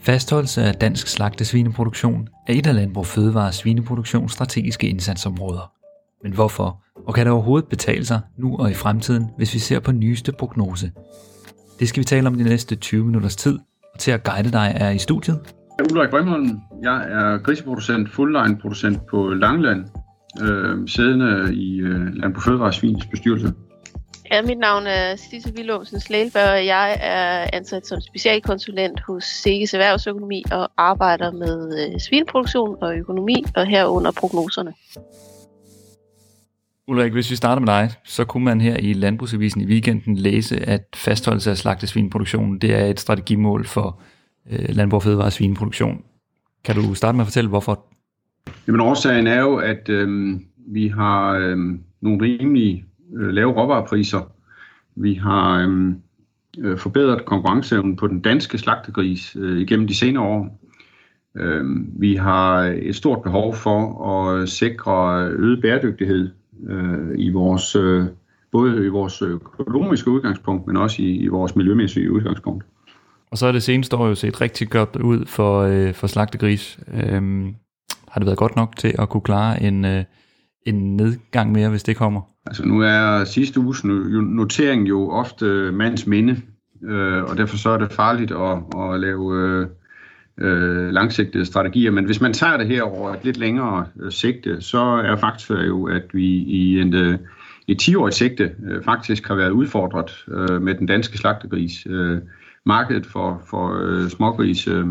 Fastholdelse 0.00 0.62
af 0.62 0.74
dansk 0.74 1.06
slagtesvineproduktion 1.06 2.28
er 2.46 2.52
et 2.52 2.66
af 2.66 2.74
Landbrug 2.74 3.06
Fødevare 3.06 3.52
svineproduktions 3.52 4.32
strategiske 4.32 4.88
indsatsområder. 4.88 5.72
Men 6.22 6.32
hvorfor? 6.32 6.82
Og 7.06 7.14
kan 7.14 7.26
det 7.26 7.32
overhovedet 7.32 7.68
betale 7.68 8.04
sig 8.04 8.20
nu 8.38 8.56
og 8.56 8.70
i 8.70 8.74
fremtiden, 8.74 9.30
hvis 9.36 9.54
vi 9.54 9.58
ser 9.58 9.80
på 9.80 9.92
nyeste 9.92 10.32
prognose? 10.32 10.92
Det 11.80 11.88
skal 11.88 12.00
vi 12.00 12.04
tale 12.04 12.26
om 12.26 12.34
de 12.34 12.44
næste 12.44 12.76
20 12.76 13.04
minutters 13.04 13.36
tid, 13.36 13.58
og 13.94 13.98
til 13.98 14.10
at 14.10 14.24
guide 14.24 14.52
dig 14.52 14.72
er 14.76 14.90
i 14.90 14.98
studiet. 14.98 15.40
Ulrik 15.92 16.10
Brimholm. 16.10 16.60
Jeg 16.82 17.06
er 17.10 17.38
griseproducent, 17.38 18.10
fullline 18.10 18.58
producent 18.58 19.06
på 19.10 19.28
Langland, 19.28 19.84
øh, 20.42 20.88
siddende 20.88 21.54
i 21.54 21.80
øh, 21.80 22.14
Landbrug 22.14 22.42
Fødevares 22.42 22.76
Svins 22.76 23.06
bestyrelse. 23.06 23.52
Ja, 24.32 24.42
mit 24.42 24.58
navn 24.58 24.86
er 24.86 25.16
Stisse 25.16 25.52
Willumsen 25.56 26.00
Slælberg, 26.00 26.50
og 26.50 26.66
jeg 26.66 26.98
er 27.00 27.46
ansat 27.52 27.86
som 27.86 28.00
specialkonsulent 28.00 29.00
hos 29.00 29.24
Sikkes 29.24 29.74
Erhvervsøkonomi 29.74 30.44
og 30.52 30.70
arbejder 30.76 31.32
med 31.32 31.88
øh, 31.92 32.00
svineproduktion 32.00 32.76
og 32.80 32.96
økonomi, 32.96 33.44
og 33.56 33.66
herunder 33.66 34.10
prognoserne. 34.10 34.72
Ulrik, 36.88 37.12
hvis 37.12 37.30
vi 37.30 37.36
starter 37.36 37.60
med 37.60 37.68
dig, 37.68 37.90
så 38.04 38.24
kunne 38.24 38.44
man 38.44 38.60
her 38.60 38.76
i 38.76 38.92
Landbrugsavisen 38.92 39.60
i 39.60 39.66
weekenden 39.66 40.16
læse, 40.16 40.56
at 40.68 40.84
fastholdelse 40.94 41.50
af 41.50 41.56
slagtesvineproduktionen, 41.56 42.58
det 42.58 42.74
er 42.74 42.84
et 42.84 43.00
strategimål 43.00 43.66
for 43.66 44.00
øh, 44.50 44.66
Landbrug 44.68 44.96
og 44.96 45.02
Fødevare 45.02 45.30
Svineproduktion. 45.30 46.02
Kan 46.64 46.74
du 46.74 46.94
starte 46.94 47.16
med 47.16 47.22
at 47.22 47.26
fortælle, 47.26 47.48
hvorfor? 47.48 47.84
Jamen 48.66 48.80
årsagen 48.80 49.26
er 49.26 49.40
jo, 49.40 49.56
at 49.56 49.88
øh, 49.88 50.40
vi 50.68 50.88
har 50.88 51.32
øh, 51.32 51.58
nogle 52.00 52.22
rimelige 52.22 52.84
Øh, 53.16 53.28
lave 53.28 53.52
råvarepriser. 53.52 54.32
Vi 54.96 55.14
har 55.14 55.58
øhm, 55.58 55.96
øh, 56.58 56.78
forbedret 56.78 57.24
konkurrenceevnen 57.24 57.96
på 57.96 58.06
den 58.06 58.20
danske 58.20 58.58
slagtegris 58.58 59.36
øh, 59.40 59.60
igennem 59.60 59.86
de 59.86 59.96
senere 59.96 60.22
år. 60.22 60.60
Øh, 61.36 61.64
vi 62.00 62.14
har 62.16 62.62
øh, 62.62 62.74
et 62.74 62.96
stort 62.96 63.22
behov 63.22 63.54
for 63.54 64.08
at 64.08 64.40
øh, 64.40 64.48
sikre 64.48 65.26
øget 65.28 65.62
bæredygtighed 65.62 66.30
øh, 66.68 67.14
i 67.18 67.30
vores, 67.30 67.76
øh, 67.76 68.04
både 68.52 68.86
i 68.86 68.88
vores 68.88 69.22
økonomiske 69.22 70.10
udgangspunkt, 70.10 70.66
men 70.66 70.76
også 70.76 71.02
i, 71.02 71.16
i 71.16 71.26
vores 71.26 71.56
miljømæssige 71.56 72.12
udgangspunkt. 72.12 72.64
Og 73.30 73.38
så 73.38 73.46
er 73.46 73.52
det 73.52 73.62
seneste 73.62 73.96
år 73.96 74.08
jo 74.08 74.14
set 74.14 74.40
rigtig 74.40 74.70
godt 74.70 74.96
ud 74.96 75.26
for, 75.26 75.60
øh, 75.60 75.94
for 75.94 76.06
slagtegris. 76.06 76.78
Øhm, 76.94 77.54
har 78.08 78.18
det 78.18 78.26
været 78.26 78.38
godt 78.38 78.56
nok 78.56 78.76
til 78.76 78.94
at 78.98 79.08
kunne 79.08 79.20
klare 79.20 79.62
en, 79.62 79.84
øh, 79.84 80.04
en 80.66 80.96
nedgang 80.96 81.52
mere, 81.52 81.70
hvis 81.70 81.82
det 81.82 81.96
kommer? 81.96 82.31
Altså 82.46 82.66
nu 82.66 82.80
er 82.80 83.24
sidste 83.24 83.60
uges 83.60 83.84
notering 83.84 84.88
jo 84.88 85.10
ofte 85.10 85.72
mands 85.72 86.06
minde, 86.06 86.42
øh, 86.82 87.22
og 87.22 87.36
derfor 87.36 87.56
så 87.56 87.70
er 87.70 87.78
det 87.78 87.92
farligt 87.92 88.32
at, 88.32 88.58
at 88.78 89.00
lave 89.00 89.36
øh, 89.36 89.66
øh, 90.38 90.90
langsigtede 90.90 91.44
strategier. 91.44 91.90
Men 91.90 92.04
hvis 92.04 92.20
man 92.20 92.32
tager 92.32 92.56
det 92.56 92.66
her 92.66 92.82
over 92.82 93.14
et 93.14 93.24
lidt 93.24 93.36
længere 93.36 93.86
øh, 94.00 94.12
sigte, 94.12 94.60
så 94.60 94.78
er 94.78 95.16
fakta 95.16 95.54
jo, 95.54 95.84
at 95.84 96.02
vi 96.12 96.26
i 96.36 96.80
en, 96.80 96.94
øh, 96.94 97.18
et 97.68 97.82
10-årigt 97.82 98.10
sigte 98.10 98.54
øh, 98.64 98.84
faktisk 98.84 99.28
har 99.28 99.34
været 99.34 99.50
udfordret 99.50 100.24
øh, 100.28 100.62
med 100.62 100.74
den 100.74 100.86
danske 100.86 101.18
slagtegris. 101.18 101.86
Øh, 101.86 102.18
markedet 102.66 103.06
for, 103.06 103.42
for 103.46 103.80
øh, 103.82 104.08
smågris 104.08 104.68
øh, 104.68 104.86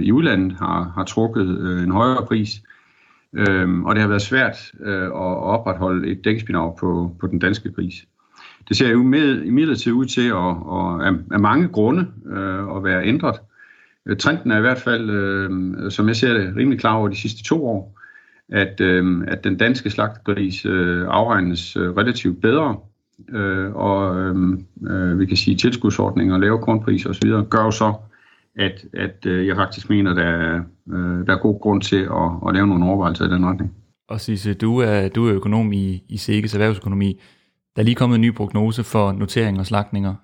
i 0.00 0.12
udlandet 0.12 0.56
har, 0.58 0.92
har 0.94 1.04
trukket 1.04 1.58
øh, 1.58 1.82
en 1.82 1.90
højere 1.90 2.26
pris, 2.26 2.62
øh, 3.36 3.82
og 3.82 3.94
det 3.94 4.02
har 4.02 4.08
været 4.08 4.22
svært 4.22 4.72
øh, 4.80 5.04
at 5.04 5.12
opretholde 5.12 6.08
et 6.08 6.24
dækspinag 6.24 6.76
på, 6.80 7.16
på 7.20 7.26
den 7.26 7.38
danske 7.38 7.72
gris. 7.72 7.94
Det 8.68 8.76
ser 8.76 8.90
jo 8.90 9.02
med, 9.02 9.42
imidlertid 9.42 9.92
ud 9.92 10.04
til 10.04 10.28
at, 10.28 10.56
at, 10.72 11.14
at, 11.14 11.20
af 11.32 11.40
mange 11.40 11.68
grunde 11.68 12.06
øh, 12.26 12.76
at 12.76 12.84
være 12.84 13.04
ændret. 13.04 13.40
Øh, 14.06 14.16
trenden 14.16 14.50
er 14.50 14.58
i 14.58 14.60
hvert 14.60 14.78
fald, 14.78 15.10
øh, 15.10 15.90
som 15.90 16.08
jeg 16.08 16.16
ser 16.16 16.34
det, 16.34 16.56
rimelig 16.56 16.80
klar 16.80 16.94
over 16.94 17.08
de 17.08 17.16
sidste 17.16 17.44
to 17.44 17.66
år, 17.66 17.98
at, 18.48 18.80
øh, 18.80 19.24
at 19.28 19.44
den 19.44 19.56
danske 19.56 19.90
slagtegris 19.90 20.66
øh, 20.66 21.06
afregnes 21.08 21.76
øh, 21.76 21.96
relativt 21.96 22.40
bedre 22.40 22.76
øh, 23.28 23.74
og 23.74 24.20
øhm, 24.20 24.66
øh, 24.90 25.18
vi 25.18 25.26
kan 25.26 25.36
sige 25.36 25.56
tilskudsordninger, 25.56 26.38
lave 26.38 26.58
kornpriser 26.58 27.10
osv., 27.10 27.30
gør 27.50 27.64
jo 27.64 27.70
så, 27.70 27.94
at, 28.58 28.84
at 28.94 29.26
øh, 29.26 29.46
jeg 29.46 29.56
faktisk 29.56 29.90
mener, 29.90 30.14
der 30.14 30.24
er, 30.24 30.60
øh, 30.92 31.26
der 31.26 31.32
er 31.32 31.42
god 31.42 31.60
grund 31.60 31.82
til 31.82 32.02
at, 32.02 32.48
at 32.48 32.54
lave 32.54 32.66
nogle 32.66 32.84
overvejelser 32.84 33.24
i 33.24 33.28
den 33.28 33.46
retning. 33.46 33.74
Og 34.08 34.20
Sisse, 34.20 34.54
du 34.54 34.78
er, 34.78 35.08
du 35.08 35.28
er 35.28 35.34
økonom 35.34 35.72
i, 35.72 36.02
i 36.08 36.16
Sikkes 36.16 36.54
erhvervsøkonomi. 36.54 37.20
Der 37.76 37.82
er 37.82 37.84
lige 37.84 37.94
kommet 37.94 38.14
en 38.14 38.20
ny 38.20 38.34
prognose 38.34 38.84
for 38.84 39.12
noteringer 39.12 39.60
og 39.60 39.66
slagtninger. 39.66 40.14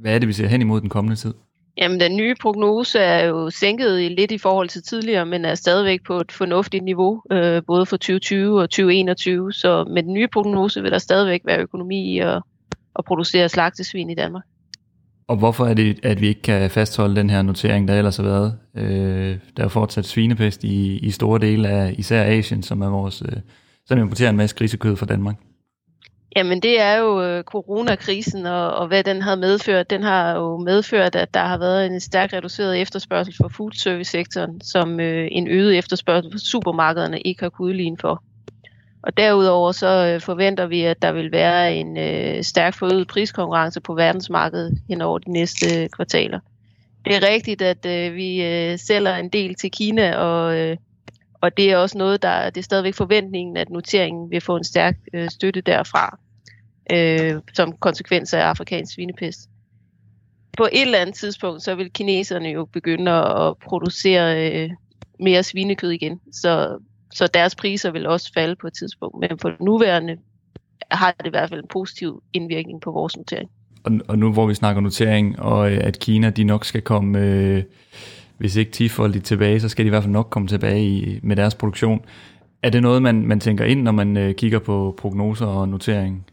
Hvad 0.00 0.14
er 0.14 0.18
det, 0.18 0.28
vi 0.28 0.32
ser 0.32 0.46
hen 0.46 0.60
imod 0.60 0.80
den 0.80 0.88
kommende 0.88 1.16
tid? 1.16 1.34
Jamen, 1.78 2.00
den 2.00 2.16
nye 2.16 2.34
prognose 2.42 2.98
er 2.98 3.26
jo 3.26 3.50
sænket 3.50 4.12
lidt 4.12 4.32
i 4.32 4.38
forhold 4.38 4.68
til 4.68 4.82
tidligere, 4.82 5.26
men 5.26 5.44
er 5.44 5.54
stadigvæk 5.54 6.00
på 6.06 6.20
et 6.20 6.32
fornuftigt 6.32 6.84
niveau, 6.84 7.22
øh, 7.32 7.62
både 7.66 7.86
for 7.86 7.96
2020 7.96 8.60
og 8.60 8.70
2021. 8.70 9.52
Så 9.52 9.84
med 9.84 10.02
den 10.02 10.12
nye 10.12 10.28
prognose 10.28 10.82
vil 10.82 10.92
der 10.92 10.98
stadigvæk 10.98 11.40
være 11.44 11.60
økonomi 11.60 12.14
i 12.14 12.18
at, 12.18 12.42
at 12.98 13.04
producere 13.04 13.48
slagtesvin 13.48 14.10
i 14.10 14.14
Danmark. 14.14 14.44
Og 15.28 15.36
hvorfor 15.36 15.66
er 15.66 15.74
det, 15.74 16.04
at 16.04 16.20
vi 16.20 16.28
ikke 16.28 16.42
kan 16.42 16.70
fastholde 16.70 17.16
den 17.16 17.30
her 17.30 17.42
notering, 17.42 17.88
der 17.88 17.94
ellers 17.94 18.16
har 18.16 18.24
været? 18.24 18.58
Øh, 18.76 19.38
der 19.56 19.64
er 19.64 19.68
fortsat 19.68 20.04
svinepest 20.04 20.64
i, 20.64 20.98
i 20.98 21.10
store 21.10 21.38
dele 21.38 21.68
af 21.68 21.94
især 21.98 22.24
Asien, 22.24 22.62
som 22.62 22.82
er 22.82 22.88
vores, 22.88 23.22
øh, 23.22 23.36
som 23.86 23.98
importerer 23.98 24.30
en 24.30 24.36
masse 24.36 24.56
grisekød 24.56 24.96
fra 24.96 25.06
Danmark. 25.06 25.36
Jamen 26.36 26.62
det 26.62 26.80
er 26.80 26.96
jo 26.96 27.22
øh, 27.22 27.44
coronakrisen, 27.44 28.46
og, 28.46 28.74
og 28.74 28.88
hvad 28.88 29.04
den 29.04 29.22
har 29.22 29.36
medført. 29.36 29.90
Den 29.90 30.02
har 30.02 30.34
jo 30.34 30.58
medført, 30.58 31.16
at 31.16 31.34
der 31.34 31.44
har 31.44 31.58
været 31.58 31.86
en 31.86 32.00
stærkt 32.00 32.32
reduceret 32.32 32.80
efterspørgsel 32.80 33.34
for 33.36 33.48
foodservice-sektoren, 33.48 34.60
som 34.60 35.00
øh, 35.00 35.28
en 35.30 35.48
øget 35.48 35.78
efterspørgsel 35.78 36.32
for 36.32 36.38
supermarkederne 36.38 37.20
ikke 37.20 37.42
har 37.42 37.48
kunnet 37.48 37.68
udligne 37.68 37.96
for. 38.00 38.22
Og 39.06 39.16
derudover 39.16 39.72
så 39.72 40.06
øh, 40.06 40.20
forventer 40.20 40.66
vi, 40.66 40.82
at 40.82 41.02
der 41.02 41.12
vil 41.12 41.32
være 41.32 41.74
en 41.74 41.96
øh, 41.96 42.42
stærk 42.42 42.74
forøget 42.74 43.08
priskonkurrence 43.08 43.80
på 43.80 43.94
verdensmarkedet 43.94 44.78
hen 44.88 45.00
over 45.00 45.18
de 45.18 45.32
næste 45.32 45.82
øh, 45.82 45.88
kvartaler. 45.88 46.40
Det 47.04 47.14
er 47.14 47.28
rigtigt, 47.28 47.62
at 47.62 47.86
øh, 47.86 48.14
vi 48.14 48.42
øh, 48.42 48.78
sælger 48.78 49.16
en 49.16 49.28
del 49.28 49.54
til 49.54 49.70
Kina, 49.70 50.16
og, 50.16 50.58
øh, 50.58 50.76
og 51.40 51.56
det 51.56 51.72
er 51.72 51.76
også 51.76 51.98
noget, 51.98 52.22
der 52.22 52.50
det 52.50 52.60
er 52.60 52.64
stadigvæk 52.64 52.94
forventningen, 52.94 53.56
at 53.56 53.70
noteringen 53.70 54.30
vil 54.30 54.40
få 54.40 54.56
en 54.56 54.64
stærk 54.64 54.96
øh, 55.14 55.30
støtte 55.30 55.60
derfra 55.60 56.18
øh, 56.92 57.40
som 57.54 57.72
konsekvens 57.72 58.34
af 58.34 58.40
afrikansk 58.40 58.94
svinepest. 58.94 59.40
På 60.56 60.64
et 60.72 60.82
eller 60.82 60.98
andet 60.98 61.14
tidspunkt, 61.14 61.62
så 61.62 61.74
vil 61.74 61.92
kineserne 61.92 62.48
jo 62.48 62.64
begynde 62.64 63.10
at 63.10 63.58
producere 63.58 64.52
øh, 64.52 64.70
mere 65.20 65.42
svinekød 65.42 65.90
igen, 65.90 66.20
så, 66.32 66.78
så 67.16 67.26
deres 67.26 67.54
priser 67.54 67.90
vil 67.90 68.06
også 68.06 68.32
falde 68.32 68.56
på 68.56 68.66
et 68.66 68.72
tidspunkt. 68.72 69.20
Men 69.20 69.38
for 69.38 69.52
nuværende 69.60 70.16
har 70.90 71.14
det 71.18 71.26
i 71.26 71.30
hvert 71.30 71.48
fald 71.48 71.60
en 71.60 71.68
positiv 71.68 72.22
indvirkning 72.32 72.80
på 72.80 72.90
vores 72.90 73.16
notering. 73.16 73.50
Og, 73.84 73.92
og 74.08 74.18
nu 74.18 74.32
hvor 74.32 74.46
vi 74.46 74.54
snakker 74.54 74.82
notering, 74.82 75.40
og 75.40 75.72
øh, 75.72 75.80
at 75.82 75.98
Kina 75.98 76.30
de 76.30 76.44
nok 76.44 76.64
skal 76.64 76.82
komme, 76.82 77.18
øh, 77.18 77.62
hvis 78.38 78.56
ikke 78.56 78.70
tifoldigt 78.70 79.24
tilbage, 79.24 79.60
så 79.60 79.68
skal 79.68 79.84
de 79.84 79.86
i 79.86 79.90
hvert 79.90 80.02
fald 80.02 80.12
nok 80.12 80.30
komme 80.30 80.48
tilbage 80.48 80.84
i, 80.84 81.20
med 81.22 81.36
deres 81.36 81.54
produktion. 81.54 82.04
Er 82.62 82.70
det 82.70 82.82
noget, 82.82 83.02
man, 83.02 83.26
man 83.26 83.40
tænker 83.40 83.64
ind, 83.64 83.82
når 83.82 83.92
man 83.92 84.16
øh, 84.16 84.34
kigger 84.34 84.58
på 84.58 84.94
prognoser 84.98 85.46
og 85.46 85.68
notering? 85.68 86.26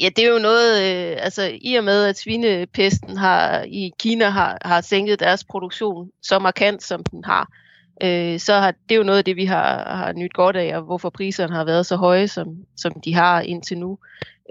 Ja, 0.00 0.08
det 0.16 0.24
er 0.24 0.32
jo 0.32 0.38
noget, 0.38 0.82
øh, 0.82 1.16
altså 1.18 1.50
i 1.60 1.74
og 1.74 1.84
med, 1.84 2.04
at 2.04 2.18
svinepesten 2.18 3.16
har, 3.16 3.62
i 3.62 3.90
Kina 3.98 4.28
har, 4.28 4.58
har 4.62 4.80
sænket 4.80 5.20
deres 5.20 5.44
produktion 5.44 6.10
så 6.22 6.38
markant, 6.38 6.82
som 6.82 7.04
den 7.04 7.24
har, 7.24 7.40
øh, 7.40 7.65
øh, 8.02 8.38
så 8.38 8.54
har 8.54 8.70
det 8.88 8.94
er 8.94 8.98
jo 8.98 9.02
noget 9.02 9.18
af 9.18 9.24
det, 9.24 9.36
vi 9.36 9.44
har, 9.44 9.96
har 9.96 10.12
nyt 10.12 10.32
godt 10.32 10.56
af, 10.56 10.76
og 10.76 10.82
hvorfor 10.82 11.10
priserne 11.10 11.54
har 11.54 11.64
været 11.64 11.86
så 11.86 11.96
høje, 11.96 12.28
som, 12.28 12.48
som 12.76 12.92
de 13.04 13.14
har 13.14 13.40
indtil 13.40 13.78
nu. 13.78 13.98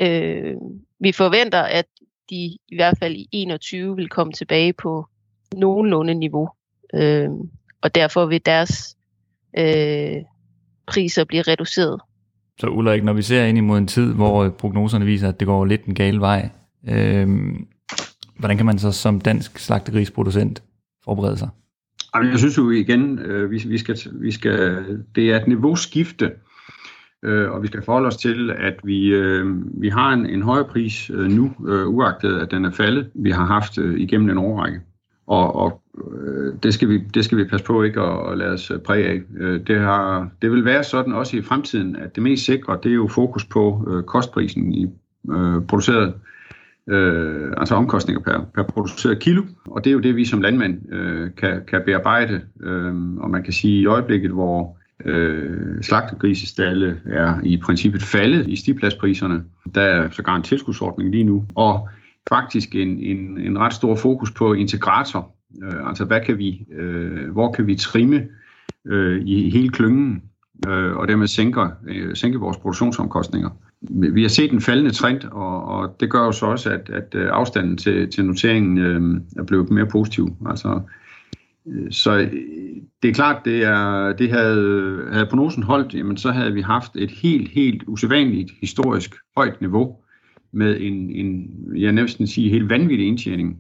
Øh, 0.02 0.56
vi 1.00 1.12
forventer, 1.12 1.62
at 1.62 1.86
de 2.30 2.36
i 2.68 2.76
hvert 2.76 2.98
fald 3.00 3.16
i 3.16 3.28
21 3.32 3.96
vil 3.96 4.10
komme 4.10 4.34
tilbage 4.34 4.74
på 4.74 5.06
nogenlunde 5.56 6.14
niveau, 6.14 6.50
øh, 6.94 7.30
og 7.82 7.96
derfor 7.96 8.26
vil 8.26 8.46
deres 8.46 8.98
øh, 9.58 10.18
priser 10.88 11.24
blive 11.24 11.42
reduceret. 11.42 12.02
Så 12.60 12.68
Ulrik, 12.68 13.04
når 13.04 13.14
vi 13.14 13.22
ser 13.22 13.46
ind 13.46 13.58
imod 13.58 13.78
en 13.78 13.88
tid, 13.88 14.14
hvor 14.14 14.50
prognoserne 14.50 15.06
viser, 15.06 15.30
at 15.30 15.40
det 15.40 15.46
går 15.46 15.66
lidt 15.66 15.86
en 15.86 15.96
gal 15.96 16.20
vej, 16.20 16.50
øh, 16.88 17.28
hvordan 18.40 18.58
kan 18.58 18.66
man 18.66 18.80
så 18.80 18.92
som 18.92 19.22
dansk 19.22 19.60
slagtegrisproducent 19.60 20.64
forberede 21.04 21.38
sig? 21.38 21.50
Jeg 22.24 22.40
synes 22.40 22.58
jo 22.58 22.70
igen, 22.70 23.20
øh, 23.20 23.52
vi, 23.52 23.64
vi, 23.68 23.78
skal, 23.78 23.98
vi 24.14 24.32
skal, 24.32 24.86
det 25.16 25.32
er 25.32 25.38
et 25.38 25.48
niveauskifte, 25.48 26.32
øh, 27.24 27.52
og 27.52 27.62
vi 27.62 27.68
skal 27.68 27.82
forholde 27.82 28.08
os 28.08 28.18
til, 28.18 28.52
at 28.52 28.80
vi, 28.84 29.08
øh, 29.08 29.46
vi 29.82 29.90
har 29.90 30.14
en, 30.14 30.26
en 30.26 30.42
højere 30.42 30.66
pris 30.66 31.10
øh, 31.10 31.28
nu, 31.28 31.52
øh, 31.68 31.88
uagtet 31.88 32.40
at 32.40 32.52
den 32.52 32.66
er 32.66 32.72
faldet, 32.72 33.10
vi 33.16 33.32
har 33.32 33.46
haft 33.46 33.78
øh, 33.78 34.00
igennem 34.00 34.30
en 34.30 34.38
årrække. 34.38 34.82
Og, 35.28 35.56
og 35.56 35.82
øh, 36.12 36.54
det, 36.64 36.74
skal 36.74 36.90
vi, 36.90 36.98
det 37.14 37.26
skal 37.26 37.38
vi 37.38 37.44
passe 37.44 37.66
på 37.66 37.84
ikke 37.84 38.02
at, 38.02 38.32
at 38.32 38.38
lade 38.38 38.52
os 38.52 38.72
øh, 38.72 38.80
præge 38.80 39.06
af. 39.06 39.22
Øh, 39.38 39.68
det, 39.68 39.80
har, 39.80 40.30
det 40.42 40.52
vil 40.52 40.66
være 40.66 40.84
sådan 40.84 41.14
også 41.14 41.38
i 41.38 41.42
fremtiden, 41.42 41.96
at 41.96 42.16
det 42.16 42.24
mest 42.24 42.46
sikre, 42.46 42.80
det 42.84 42.90
er 42.90 42.96
jo 42.96 43.08
fokus 43.08 43.46
på 43.46 43.88
øh, 43.88 44.04
kostprisen 44.04 44.74
i 44.74 44.88
øh, 45.32 45.62
produceret 45.68 46.08
øh, 46.08 46.14
øh, 46.90 47.54
altså 47.58 47.76
omkostninger 47.76 48.22
per, 48.22 48.46
per 48.56 48.64
produceret 48.64 49.20
kilo, 49.20 49.44
og 49.66 49.84
det 49.84 49.90
er 49.90 49.94
jo 49.94 50.00
det, 50.00 50.16
vi 50.16 50.26
som 50.26 50.42
landmænd 50.42 50.94
øh, 50.94 51.30
kan, 51.38 51.62
kan 51.68 51.82
bearbejde, 51.86 52.42
øh, 52.64 53.18
og 53.18 53.30
man 53.30 53.44
kan 53.44 53.54
sige 53.54 53.82
i 53.82 53.86
øjeblikket, 53.86 54.32
hvor 54.32 54.78
øh, 55.06 55.84
slagtegrisestalle 55.84 57.02
er 57.06 57.40
i 57.44 57.58
princippet 57.58 58.02
faldet 58.02 58.48
i 58.48 58.56
stipladspriserne, 58.56 59.44
der 59.76 59.82
er 59.82 60.10
sågar 60.10 60.36
en 60.36 60.44
tilskudsordning 60.44 61.12
lige 61.12 61.24
nu, 61.24 61.46
og 61.56 61.90
faktisk 62.30 62.76
en, 62.76 63.00
en, 63.00 63.38
en 63.40 63.60
ret 63.60 63.74
stor 63.74 63.96
fokus 63.96 64.32
på 64.32 64.54
integrator, 64.54 65.36
øh, 65.64 65.88
altså 65.88 66.06
hvad 66.06 66.22
kan 66.26 66.38
vi, 66.38 66.66
øh, 66.72 67.32
hvor 67.32 67.52
kan 67.52 67.68
vi 67.68 67.76
trimme 67.76 68.28
øh, 68.86 69.22
i 69.26 69.50
hele 69.50 69.70
klyngen, 69.70 70.22
øh, 70.68 70.96
og 70.96 71.08
dermed 71.08 71.28
sænke, 71.28 71.62
øh, 71.88 72.16
sænke 72.16 72.38
vores 72.38 72.58
produktionsomkostninger. 72.58 73.50
Vi 73.82 74.22
har 74.22 74.30
set 74.30 74.52
en 74.52 74.62
faldende 74.62 74.92
trend, 74.92 75.24
og, 75.24 75.66
og 75.66 75.96
det 76.00 76.12
gør 76.12 76.26
jo 76.26 76.32
så 76.32 76.46
også, 76.46 76.70
at, 76.70 76.90
at 76.90 77.16
øh, 77.16 77.30
afstanden 77.32 77.78
til, 77.78 78.12
til 78.12 78.26
noteringen 78.26 78.78
øh, 78.78 79.22
er 79.38 79.44
blevet 79.44 79.70
mere 79.70 79.86
positiv. 79.86 80.28
Altså, 80.50 80.82
øh, 81.68 81.92
så 81.92 82.18
øh, 82.18 82.32
det 83.04 83.10
er 83.10 83.14
klart, 83.14 83.46
det, 83.46 83.64
er, 83.64 84.14
det 84.14 84.32
havde, 84.32 85.08
havde 85.12 85.26
prognosen 85.26 85.64
holdt, 85.64 85.94
jamen 85.94 86.18
så 86.18 86.32
havde 86.32 86.54
vi 86.54 86.62
haft 86.62 86.92
et 86.96 87.12
helt, 87.12 87.50
helt 87.50 87.84
usædvanligt 87.88 88.52
historisk 88.62 89.16
højt 89.38 89.62
niveau 89.62 89.96
med 90.52 90.78
en, 90.82 91.10
en 91.10 91.48
jeg 91.76 91.92
næsten 91.92 92.28
sige, 92.28 92.50
helt 92.50 92.70
vanvittig 92.70 93.08
indtjening. 93.08 93.58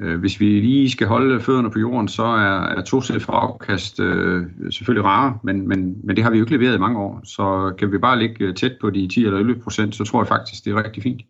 Øh, 0.00 0.20
hvis 0.20 0.40
vi 0.40 0.60
lige 0.60 0.90
skal 0.90 1.06
holde 1.06 1.40
fødderne 1.40 1.70
på 1.70 1.78
jorden, 1.78 2.08
så 2.08 2.22
er, 2.22 2.60
er 2.60 2.82
to 2.82 3.00
fra 3.00 3.32
afkast 3.32 4.00
øh, 4.00 4.46
selvfølgelig 4.70 5.04
rare, 5.04 5.38
men, 5.42 5.68
men, 5.68 5.96
men 6.04 6.16
det 6.16 6.24
har 6.24 6.30
vi 6.30 6.38
jo 6.38 6.44
ikke 6.44 6.56
leveret 6.56 6.74
i 6.74 6.78
mange 6.78 6.98
år. 6.98 7.20
Så 7.24 7.74
kan 7.78 7.92
vi 7.92 7.98
bare 7.98 8.18
ligge 8.18 8.44
øh, 8.44 8.54
tæt 8.54 8.72
på 8.80 8.90
de 8.90 9.08
10 9.08 9.24
eller 9.24 9.38
11 9.38 9.60
procent, 9.60 9.94
så 9.94 10.04
tror 10.04 10.22
jeg 10.22 10.28
faktisk, 10.28 10.64
det 10.64 10.72
er 10.72 10.84
rigtig 10.84 11.02
fint. 11.02 11.22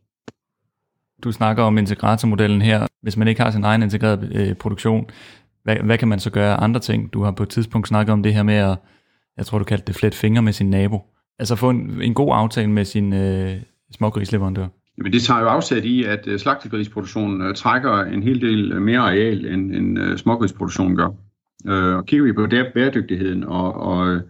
Du 1.24 1.32
snakker 1.32 1.62
om 1.62 1.78
integratormodellen 1.78 2.62
her. 2.62 2.86
Hvis 3.02 3.16
man 3.16 3.28
ikke 3.28 3.42
har 3.42 3.50
sin 3.50 3.64
egen 3.64 3.82
integreret 3.82 4.32
øh, 4.34 4.54
produktion, 4.54 5.06
hvad, 5.64 5.76
hvad 5.76 5.98
kan 5.98 6.08
man 6.08 6.20
så 6.20 6.30
gøre 6.30 6.56
andre 6.56 6.80
ting? 6.80 7.12
Du 7.12 7.22
har 7.22 7.30
på 7.30 7.42
et 7.42 7.48
tidspunkt 7.48 7.88
snakket 7.88 8.12
om 8.12 8.22
det 8.22 8.34
her 8.34 8.42
med 8.42 8.54
at, 8.54 8.78
jeg 9.36 9.46
tror 9.46 9.58
du 9.58 9.64
kaldte 9.64 9.86
det, 9.86 9.94
flet 9.94 10.14
fingre 10.14 10.42
med 10.42 10.52
sin 10.52 10.70
nabo. 10.70 11.00
Altså 11.38 11.56
få 11.56 11.70
en, 11.70 12.02
en 12.02 12.14
god 12.14 12.30
aftale 12.32 12.70
med 12.70 12.84
sin 12.84 13.12
øh, 13.12 13.56
smågrisleverandør. 13.92 14.66
Jamen 14.98 15.12
det 15.12 15.22
tager 15.22 15.40
jo 15.40 15.46
afsæt 15.46 15.84
i, 15.84 16.04
at 16.04 16.26
øh, 16.26 16.38
slagtegrisproduktionen 16.38 17.42
øh, 17.42 17.54
trækker 17.54 18.00
en 18.00 18.22
hel 18.22 18.40
del 18.40 18.72
øh, 18.72 18.82
mere 18.82 18.98
areal, 18.98 19.46
end, 19.46 19.74
end 19.74 20.18
smågrisproduktionen 20.18 20.96
gør. 20.96 21.08
Øh, 21.66 21.96
og 21.96 22.06
kigger 22.06 22.26
vi 22.26 22.32
på 22.32 22.46
der 22.46 22.64
bæredygtigheden 22.74 23.44
og, 23.44 23.74
og 23.74 24.20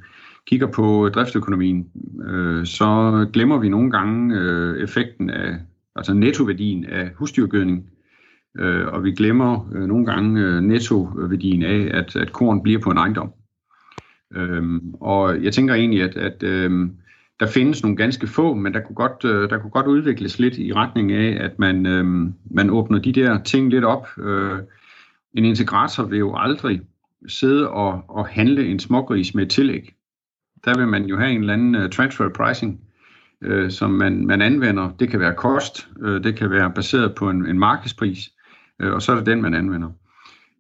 kigger 0.47 0.67
på 0.67 1.09
driftsøkonomien, 1.15 1.87
så 2.65 3.27
glemmer 3.33 3.59
vi 3.59 3.69
nogle 3.69 3.91
gange 3.91 4.37
effekten 4.83 5.31
af, 5.31 5.57
altså 5.97 6.15
nettoværdien 6.15 6.85
af 6.85 7.11
husdyrgødning, 7.15 7.91
øh, 8.59 8.87
og 8.87 9.05
vi 9.05 9.13
glemmer 9.13 9.71
øh, 9.75 9.87
nogle 9.87 10.07
gange 10.07 10.41
øh, 10.41 10.61
nettoværdien 10.61 11.63
af, 11.63 11.91
at, 11.99 12.17
at 12.17 12.33
korn 12.33 12.63
bliver 12.63 12.81
på 12.81 12.91
en 12.91 12.97
ejendom. 12.97 13.33
Øhm, 14.35 14.95
og 14.95 15.43
jeg 15.43 15.53
tænker 15.53 15.75
egentlig, 15.75 16.03
at, 16.03 16.17
at 16.17 16.43
øh, 16.43 16.89
der 17.41 17.47
findes 17.47 17.83
nogle 17.83 17.97
ganske 17.97 18.27
få, 18.27 18.55
men 18.55 18.75
der 18.75 18.81
kunne 18.81 18.95
godt, 18.95 19.25
øh, 19.25 19.51
der 19.51 19.59
kunne 19.59 19.71
godt 19.71 19.87
udvikles 19.87 20.39
lidt 20.39 20.59
i 20.59 20.73
retning 20.73 21.13
af, 21.13 21.45
at 21.45 21.59
man, 21.59 21.87
øh, 21.87 22.05
man 22.51 22.71
åbner 22.71 22.99
de 22.99 23.13
der 23.13 23.43
ting 23.43 23.71
lidt 23.71 23.85
op. 23.85 24.09
Øh, 24.19 24.59
en 25.35 25.45
integrator 25.45 26.05
vil 26.05 26.19
jo 26.19 26.35
aldrig 26.37 26.81
sidde 27.29 27.71
og, 27.71 28.03
og 28.09 28.27
handle 28.27 28.67
en 28.67 28.79
smågris 28.79 29.35
med 29.35 29.47
tillæg. 29.47 29.93
Der 30.65 30.79
vil 30.79 30.89
man 30.89 31.05
jo 31.05 31.19
have 31.19 31.31
en 31.31 31.41
eller 31.41 31.53
anden 31.53 31.75
uh, 31.75 31.91
transfer 31.91 32.29
pricing, 32.29 32.81
øh, 33.43 33.71
som 33.71 33.91
man, 33.91 34.27
man 34.27 34.43
anvender. 34.43 34.91
Det 35.01 35.09
kan 35.09 35.21
være 35.21 35.35
kost, 35.35 35.89
øh, 36.03 36.25
det 36.25 36.37
kan 36.37 36.51
være 36.51 36.73
baseret 36.75 37.15
på 37.15 37.31
en, 37.31 37.47
en 37.47 37.59
markedspris, 37.59 38.31
øh, 38.83 38.93
og 38.93 39.03
så 39.03 39.13
er 39.13 39.17
det 39.17 39.27
den, 39.27 39.43
man 39.43 39.55
anvender. 39.55 39.91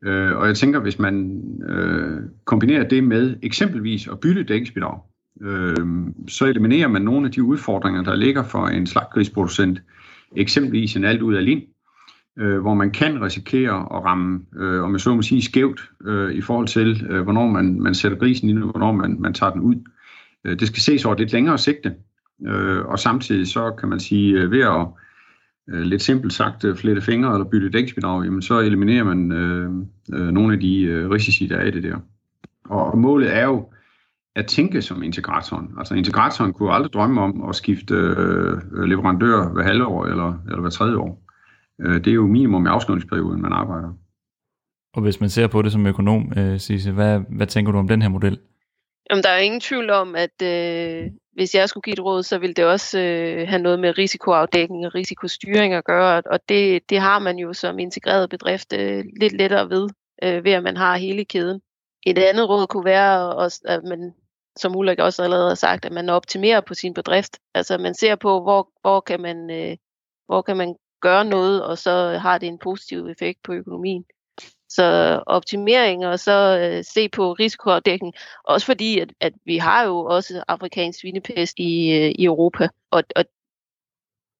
Øh, 0.05 0.37
og 0.37 0.47
jeg 0.47 0.57
tænker, 0.57 0.81
hvis 0.81 0.99
man 0.99 1.43
øh, 1.69 2.21
kombinerer 2.45 2.89
det 2.89 3.05
med 3.05 3.37
eksempelvis 3.43 4.09
at 4.09 4.21
bytte 4.21 4.43
dækningsbidrag, 4.43 5.01
øh, 5.43 5.87
så 6.29 6.47
eliminerer 6.47 6.89
man 6.89 7.03
nogle 7.03 7.27
af 7.27 7.33
de 7.33 7.43
udfordringer, 7.43 8.03
der 8.03 8.15
ligger 8.15 8.43
for 8.43 8.67
en 8.67 8.87
slagtgrisproducent, 8.87 9.83
eksempelvis 10.37 10.97
en 10.97 11.05
alt 11.05 11.23
ud 11.23 11.35
af 11.35 11.45
lind, 11.45 11.63
øh, 12.39 12.61
hvor 12.61 12.75
man 12.75 12.91
kan 12.91 13.23
risikere 13.23 13.81
at 13.81 14.05
ramme, 14.05 14.41
øh, 14.57 14.83
om 14.83 14.93
jeg 14.93 15.01
så 15.01 15.15
må 15.15 15.23
sige, 15.23 15.43
skævt 15.43 15.91
øh, 16.07 16.33
i 16.33 16.41
forhold 16.41 16.67
til, 16.67 17.07
øh, 17.11 17.23
hvornår 17.23 17.47
man, 17.47 17.81
man 17.81 17.95
sætter 17.95 18.19
grisen 18.19 18.49
ind, 18.49 18.63
og 18.63 18.71
hvornår 18.71 18.93
man, 18.93 19.17
man 19.21 19.35
tager 19.35 19.53
den 19.53 19.61
ud. 19.61 19.77
Øh, 20.45 20.59
det 20.59 20.69
skal 20.69 20.83
ses 20.83 21.05
over 21.05 21.17
lidt 21.17 21.33
længere 21.33 21.59
sigte, 21.59 21.95
øh, 22.47 22.85
og 22.87 22.99
samtidig 22.99 23.47
så 23.47 23.71
kan 23.71 23.89
man 23.89 24.01
sige, 24.01 24.33
øh, 24.33 24.51
ved 24.51 24.61
at 24.61 24.87
øh, 25.71 25.83
lidt 25.83 26.03
simpelt 26.03 26.33
sagt 26.33 26.65
øh, 26.65 26.77
flette 26.77 27.03
fingre 27.03 27.33
eller 27.35 27.51
bytte 27.51 27.69
dæksbidrag, 27.69 28.25
jamen 28.25 28.43
så 28.43 28.61
eliminerer 28.61 29.05
man 29.05 29.33
øh, 29.33 29.71
øh, 30.15 30.29
nogle 30.29 30.55
af 30.55 30.61
de 30.61 30.83
øh, 30.83 31.11
risici, 31.11 31.47
der 31.47 31.57
er 31.57 31.65
i 31.65 31.71
det 31.71 31.83
der. 31.83 31.97
Og 32.65 32.99
målet 32.99 33.37
er 33.37 33.45
jo 33.45 33.69
at 34.37 34.47
tænke 34.47 34.83
som 34.83 35.03
integratoren. 35.03 35.75
Altså 35.79 35.95
integratoren 35.95 36.53
kunne 36.53 36.73
aldrig 36.73 36.93
drømme 36.93 37.21
om 37.21 37.49
at 37.49 37.57
skifte 37.57 37.95
øh, 37.95 38.83
leverandør 38.85 39.53
hver 39.53 39.63
halve 39.63 39.87
år 39.87 40.07
eller, 40.07 40.39
eller 40.47 40.61
hver 40.61 40.71
tredje 40.71 40.97
år. 40.97 41.23
Øh, 41.81 41.95
det 41.95 42.07
er 42.07 42.15
jo 42.15 42.27
minimum 42.27 42.67
i 42.67 42.69
afskrivningsperioden, 42.69 43.43
man 43.43 43.53
arbejder. 43.53 43.89
Og 44.95 45.03
hvis 45.03 45.21
man 45.21 45.31
ser 45.31 45.47
på 45.47 45.63
det 45.63 45.73
som 45.73 45.87
økonom, 45.87 46.33
øh, 46.37 46.61
Sisse, 46.61 46.93
hvad, 46.93 47.21
hvad 47.29 47.47
tænker 47.47 47.73
du 47.73 47.79
om 47.79 47.89
den 47.89 48.03
her 48.03 48.09
model? 48.09 48.39
Jamen, 49.11 49.23
der 49.23 49.31
er 49.31 49.39
ingen 49.39 49.61
tvivl 49.61 49.91
om, 49.91 50.15
at 50.15 50.43
øh, 50.43 51.11
hvis 51.33 51.55
jeg 51.55 51.69
skulle 51.69 51.83
give 51.83 51.93
et 51.93 52.05
råd, 52.05 52.23
så 52.23 52.39
ville 52.39 52.55
det 52.55 52.65
også 52.65 53.01
øh, 53.01 53.49
have 53.49 53.63
noget 53.63 53.79
med 53.79 53.99
risikoafdækning 53.99 54.87
og 54.87 54.95
risikostyring 54.95 55.75
at 55.75 55.85
gøre, 55.85 56.23
og 56.27 56.41
det, 56.49 56.91
det 56.91 57.01
har 57.01 57.19
man 57.19 57.39
jo 57.39 57.53
som 57.53 57.79
integreret 57.79 58.31
bedrift 58.31 58.73
øh, 58.73 59.05
lidt 59.21 59.33
lettere 59.33 59.71
ved, 59.71 59.89
øh, 60.23 60.45
ved 60.45 60.53
at 60.53 60.63
man 60.63 60.77
har 60.77 60.97
hele 60.97 61.25
kæden. 61.25 61.61
Et 62.07 62.19
andet 62.19 62.49
råd 62.49 62.67
kunne 62.67 62.85
være, 62.85 63.35
også, 63.35 63.61
at 63.65 63.81
man 63.85 64.13
som 64.57 64.77
Ulrik 64.77 64.99
også 64.99 65.23
allerede 65.23 65.49
har 65.49 65.55
sagt, 65.55 65.85
at 65.85 65.93
man 65.93 66.09
optimerer 66.09 66.61
på 66.61 66.75
sin 66.75 66.95
bedrift. 66.95 67.39
Altså 67.55 67.79
man 67.79 67.95
ser 67.95 68.17
på, 68.17 68.43
hvor, 68.43 68.71
hvor, 68.81 69.01
kan 69.01 69.21
man, 69.21 69.51
øh, 69.51 69.77
hvor 70.27 70.43
kan 70.43 70.57
man 70.57 70.77
gøre 71.01 71.25
noget, 71.25 71.65
og 71.65 71.79
så 71.79 72.19
har 72.19 72.39
det 72.39 72.47
en 72.47 72.59
positiv 72.59 73.07
effekt 73.07 73.43
på 73.43 73.53
økonomien. 73.53 74.05
Så 74.69 75.23
optimering 75.27 76.07
og 76.07 76.19
så 76.21 76.59
øh, 76.59 76.85
se 76.85 77.09
på 77.09 77.33
risikoafdækning. 77.33 78.15
Også 78.45 78.67
fordi, 78.67 78.99
at, 78.99 79.13
at 79.21 79.33
vi 79.45 79.57
har 79.57 79.85
jo 79.85 79.99
også 79.99 80.45
afrikansk 80.49 81.01
svinepest 81.01 81.59
i, 81.59 81.91
øh, 81.91 82.13
i 82.19 82.25
Europa, 82.25 82.69
og, 82.91 83.03
og 83.17 83.25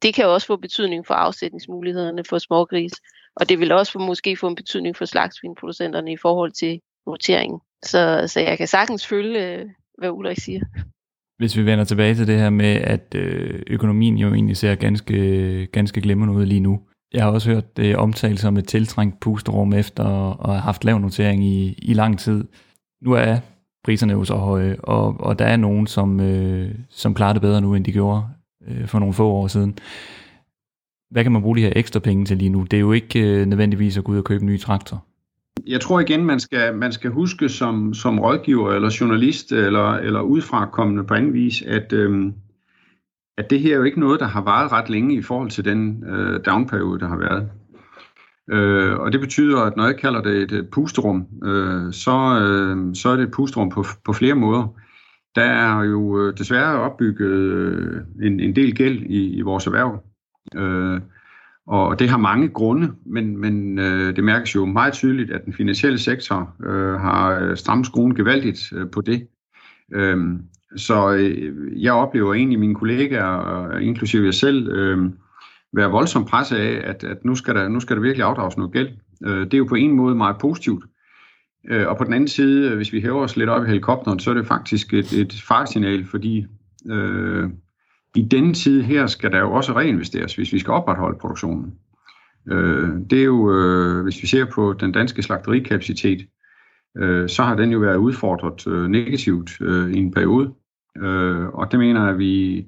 det 0.03 0.15
kan 0.15 0.27
også 0.27 0.47
få 0.47 0.57
betydning 0.57 1.07
for 1.07 1.15
afsætningsmulighederne 1.15 2.25
for 2.25 2.39
smågris. 2.39 2.93
Og 3.37 3.49
det 3.49 3.59
vil 3.59 3.73
også 3.73 3.93
få, 3.93 3.99
måske 3.99 4.37
få 4.37 4.47
en 4.47 4.55
betydning 4.55 4.97
for 4.97 5.05
slagsvinproducenterne 5.05 6.13
i 6.13 6.17
forhold 6.17 6.53
til 6.53 6.81
noteringen. 7.07 7.61
Så, 7.85 8.25
så 8.27 8.41
jeg 8.41 8.59
kan 8.59 8.69
sagtens 8.69 9.07
følge, 9.07 9.47
øh, 9.47 9.67
hvad 9.99 10.11
Ulrik 10.11 10.39
siger. 10.39 10.61
Hvis 11.39 11.57
vi 11.57 11.67
vender 11.67 11.85
tilbage 11.85 12.15
til 12.15 12.27
det 12.27 12.39
her 12.39 12.51
med, 12.51 12.75
at 12.75 13.15
øh, 13.15 13.63
økonomien 13.67 14.19
jo 14.19 14.35
egentlig 14.35 14.57
ser 14.57 14.75
ganske, 14.75 15.67
ganske 15.67 16.01
glemmende 16.01 16.35
ud 16.35 16.47
lige 16.47 16.61
nu. 16.61 16.81
Jeg 17.13 17.23
har 17.23 17.31
også 17.31 17.51
hørt 17.51 17.77
det 17.77 17.97
omtalt 17.97 18.41
som 18.41 18.57
et 18.57 18.69
tiltrængt 18.69 19.21
pusterum 19.21 19.73
efter 19.73 20.05
at 20.45 20.51
have 20.51 20.61
haft 20.61 20.85
lav 20.85 20.99
notering 20.99 21.45
i, 21.45 21.79
i 21.83 21.93
lang 21.95 22.19
tid. 22.19 22.45
Nu 23.03 23.13
er 23.13 23.39
priserne 23.85 24.13
jo 24.13 24.25
så 24.25 24.35
høje, 24.35 24.77
og, 24.79 25.21
og 25.21 25.39
der 25.39 25.45
er 25.45 25.57
nogen, 25.57 25.87
som, 25.87 26.21
øh, 26.21 26.75
som 26.91 27.15
klarer 27.15 27.33
det 27.33 27.43
bedre 27.43 27.61
nu, 27.61 27.75
end 27.75 27.85
de 27.85 27.93
gjorde 27.93 28.23
øh, 28.67 28.87
for 28.87 28.99
nogle 28.99 29.15
få 29.15 29.29
år 29.29 29.47
siden. 29.47 29.79
Hvad 31.11 31.23
kan 31.23 31.33
man 31.33 31.43
bruge 31.43 31.57
de 31.57 31.63
her 31.63 31.73
ekstra 31.77 32.01
penge 32.01 32.25
til 32.25 32.37
lige 32.37 32.49
nu? 32.49 32.63
Det 32.63 32.77
er 32.77 32.81
jo 32.81 32.93
ikke 32.93 33.21
øh, 33.21 33.47
nødvendigvis 33.47 33.99
at 33.99 34.05
gå 34.05 34.13
ud 34.13 34.19
og 34.19 34.25
købe 34.25 34.43
en 34.43 34.47
ny 34.47 34.61
traktor 34.61 35.05
jeg 35.67 35.81
tror 35.81 36.01
igen, 36.01 36.25
man 36.25 36.41
skal, 36.41 36.75
man 36.75 36.93
skal 36.93 37.11
huske 37.11 37.49
som, 37.49 37.95
som 37.95 38.19
rådgiver 38.19 38.73
eller 38.73 38.97
journalist 39.01 39.53
eller, 39.53 39.93
eller 39.93 40.21
udefrakommende 40.21 41.05
på 41.05 41.15
anden 41.15 41.33
vis, 41.33 41.63
at, 41.63 41.93
øhm, 41.93 42.35
at 43.39 43.51
det 43.51 43.61
her 43.61 43.73
er 43.73 43.77
jo 43.77 43.83
ikke 43.83 44.01
noget, 44.01 44.21
der 44.21 44.27
har 44.27 44.43
varet 44.43 44.73
ret 44.73 44.91
længe 44.91 45.15
i 45.15 45.23
forhold 45.23 45.51
til 45.51 45.65
den 45.65 46.05
øh, 46.05 46.41
downperiode, 46.47 47.01
der 47.01 47.09
har 47.09 47.17
været. 47.17 47.49
Øh, 48.51 48.99
og 48.99 49.13
det 49.13 49.21
betyder, 49.21 49.61
at 49.61 49.77
når 49.77 49.87
jeg 49.87 49.97
kalder 49.97 50.23
det 50.23 50.53
et 50.53 50.69
pusterum, 50.71 51.27
øh, 51.45 51.93
så, 51.93 52.41
øh, 52.41 52.95
så 52.95 53.09
er 53.09 53.17
det 53.17 53.23
et 53.23 53.31
pusterum 53.31 53.69
på, 53.71 53.85
på 54.05 54.13
flere 54.13 54.35
måder. 54.35 54.75
Der 55.35 55.43
er 55.43 55.85
jo 55.85 56.21
øh, 56.21 56.39
desværre 56.39 56.81
opbygget 56.81 57.31
øh, 57.31 58.01
en, 58.23 58.41
en 58.41 58.57
del 58.57 58.75
gæld 58.75 59.03
i, 59.03 59.37
i 59.37 59.41
vores 59.41 59.67
erhverv. 59.67 60.03
Øh, 60.55 61.01
og 61.67 61.99
det 61.99 62.09
har 62.09 62.17
mange 62.17 62.49
grunde, 62.49 62.93
men, 63.07 63.37
men 63.37 63.79
øh, 63.79 64.17
det 64.17 64.25
mærkes 64.25 64.55
jo 64.55 64.65
meget 64.65 64.93
tydeligt, 64.93 65.31
at 65.31 65.45
den 65.45 65.53
finansielle 65.53 65.99
sektor 65.99 66.55
øh, 66.67 66.95
har 67.01 67.41
øh, 67.41 67.57
strammet 67.57 67.87
skruen 67.87 68.15
gevaldigt 68.15 68.73
øh, 68.73 68.91
på 68.91 69.01
det. 69.01 69.29
Øhm, 69.93 70.43
så 70.77 71.13
øh, 71.13 71.83
jeg 71.83 71.93
oplever 71.93 72.35
egentlig 72.35 72.59
mine 72.59 72.75
kollegaer, 72.75 73.69
øh, 73.69 73.87
inklusive 73.87 74.25
jeg 74.25 74.35
selv, 74.35 74.69
øh, 74.69 75.11
være 75.73 75.91
voldsomt 75.91 76.29
presset 76.29 76.57
af, 76.57 76.91
at, 76.91 77.05
at 77.05 77.25
nu, 77.25 77.35
skal 77.35 77.55
der, 77.55 77.69
nu 77.69 77.81
skal 77.81 77.97
der 77.97 78.03
virkelig 78.03 78.27
afdrages 78.27 78.57
noget 78.57 78.73
gæld. 78.73 78.89
Øh, 79.27 79.45
det 79.45 79.55
er 79.55 79.59
jo 79.59 79.65
på 79.65 79.75
en 79.75 79.93
måde 79.93 80.15
meget 80.15 80.37
positivt. 80.41 80.85
Øh, 81.71 81.89
og 81.89 81.97
på 81.97 82.05
den 82.05 82.13
anden 82.13 82.29
side, 82.29 82.71
øh, 82.71 82.77
hvis 82.77 82.93
vi 82.93 83.01
hæver 83.01 83.23
os 83.23 83.37
lidt 83.37 83.51
op 83.51 83.65
i 83.65 83.67
helikopteren, 83.67 84.19
så 84.19 84.31
er 84.31 84.35
det 84.35 84.47
faktisk 84.47 84.95
et, 84.95 85.13
et 85.13 85.45
faresignal, 85.49 86.05
fordi 86.05 86.47
øh, 86.91 87.51
i 88.17 88.23
denne 88.23 88.55
tid 88.55 88.83
her 88.83 89.07
skal 89.07 89.33
der 89.33 89.39
jo 89.39 89.53
også 89.53 89.73
reinvesteres, 89.73 90.35
hvis 90.35 90.53
vi 90.53 90.59
skal 90.59 90.73
opretholde 90.73 91.19
produktionen. 91.19 91.75
Øh, 92.49 92.89
det 93.11 93.21
er 93.21 93.25
jo, 93.25 93.53
øh, 93.53 94.03
hvis 94.03 94.23
vi 94.23 94.27
ser 94.27 94.45
på 94.55 94.73
den 94.73 94.93
danske 94.93 95.23
slagterikapacitet, 95.23 96.27
øh, 96.97 97.29
så 97.29 97.43
har 97.43 97.55
den 97.57 97.71
jo 97.71 97.79
været 97.79 97.97
udfordret 97.97 98.67
øh, 98.67 98.89
negativt 98.89 99.61
øh, 99.61 99.91
i 99.91 99.99
en 99.99 100.11
periode. 100.11 100.53
Øh, 100.97 101.49
og 101.49 101.71
det 101.71 101.79
mener 101.79 102.01
jeg, 102.01 102.11
at 102.11 102.19
vi 102.19 102.67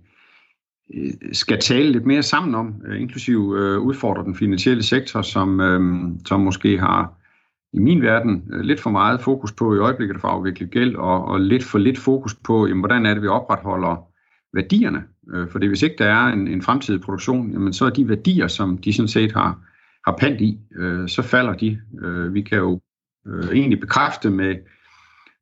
øh, 0.94 1.12
skal 1.32 1.60
tale 1.60 1.92
lidt 1.92 2.06
mere 2.06 2.22
sammen 2.22 2.54
om, 2.54 2.82
øh, 2.86 3.00
inklusiv 3.00 3.54
øh, 3.58 3.80
udfordre 3.80 4.24
den 4.24 4.34
finansielle 4.34 4.82
sektor, 4.82 5.22
som, 5.22 5.60
øh, 5.60 6.10
som 6.26 6.40
måske 6.40 6.78
har 6.78 7.12
i 7.72 7.78
min 7.78 8.02
verden 8.02 8.48
øh, 8.52 8.60
lidt 8.60 8.80
for 8.80 8.90
meget 8.90 9.20
fokus 9.20 9.52
på 9.52 9.74
i 9.74 9.78
øjeblikket 9.78 10.16
at 10.16 10.24
afvikle 10.24 10.66
gæld, 10.66 10.96
og, 10.96 11.24
og 11.24 11.40
lidt 11.40 11.64
for 11.64 11.78
lidt 11.78 11.98
fokus 11.98 12.34
på, 12.34 12.66
jamen, 12.66 12.80
hvordan 12.80 13.06
er 13.06 13.14
det, 13.14 13.22
vi 13.22 13.28
opretholder 13.28 14.07
værdierne. 14.54 15.04
Øh, 15.34 15.52
det 15.52 15.68
hvis 15.68 15.82
ikke 15.82 15.96
der 15.98 16.06
er 16.06 16.26
en, 16.26 16.48
en 16.48 16.62
fremtidig 16.62 17.00
produktion, 17.00 17.52
jamen, 17.52 17.72
så 17.72 17.84
er 17.84 17.90
de 17.90 18.08
værdier, 18.08 18.48
som 18.48 18.78
de 18.78 18.92
sådan 18.92 19.08
set 19.08 19.32
har, 19.32 19.60
har 20.06 20.16
pant 20.16 20.40
i, 20.40 20.58
øh, 20.78 21.08
så 21.08 21.22
falder 21.22 21.54
de. 21.54 21.80
Øh, 22.02 22.34
vi 22.34 22.42
kan 22.42 22.58
jo 22.58 22.80
øh, 23.26 23.48
egentlig 23.52 23.80
bekræfte 23.80 24.30
med 24.30 24.56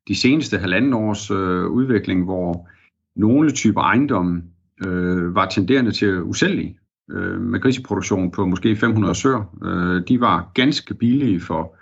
de 0.07 0.15
seneste 0.15 0.57
halvanden 0.57 0.93
års 0.93 1.31
øh, 1.31 1.65
udvikling, 1.65 2.23
hvor 2.23 2.69
nogle 3.15 3.51
typer 3.51 3.81
ejendomme 3.81 4.43
øh, 4.85 5.35
var 5.35 5.45
tenderende 5.45 5.91
til 5.91 6.21
usælgelige 6.21 6.79
øh, 7.11 7.41
med 7.41 7.59
griseproduktion 7.61 8.31
på 8.31 8.45
måske 8.45 8.75
500 8.75 9.15
sør. 9.15 9.57
Øh, 9.63 10.07
de 10.07 10.19
var 10.19 10.51
ganske 10.53 10.93
billige 10.93 11.39
for, 11.39 11.77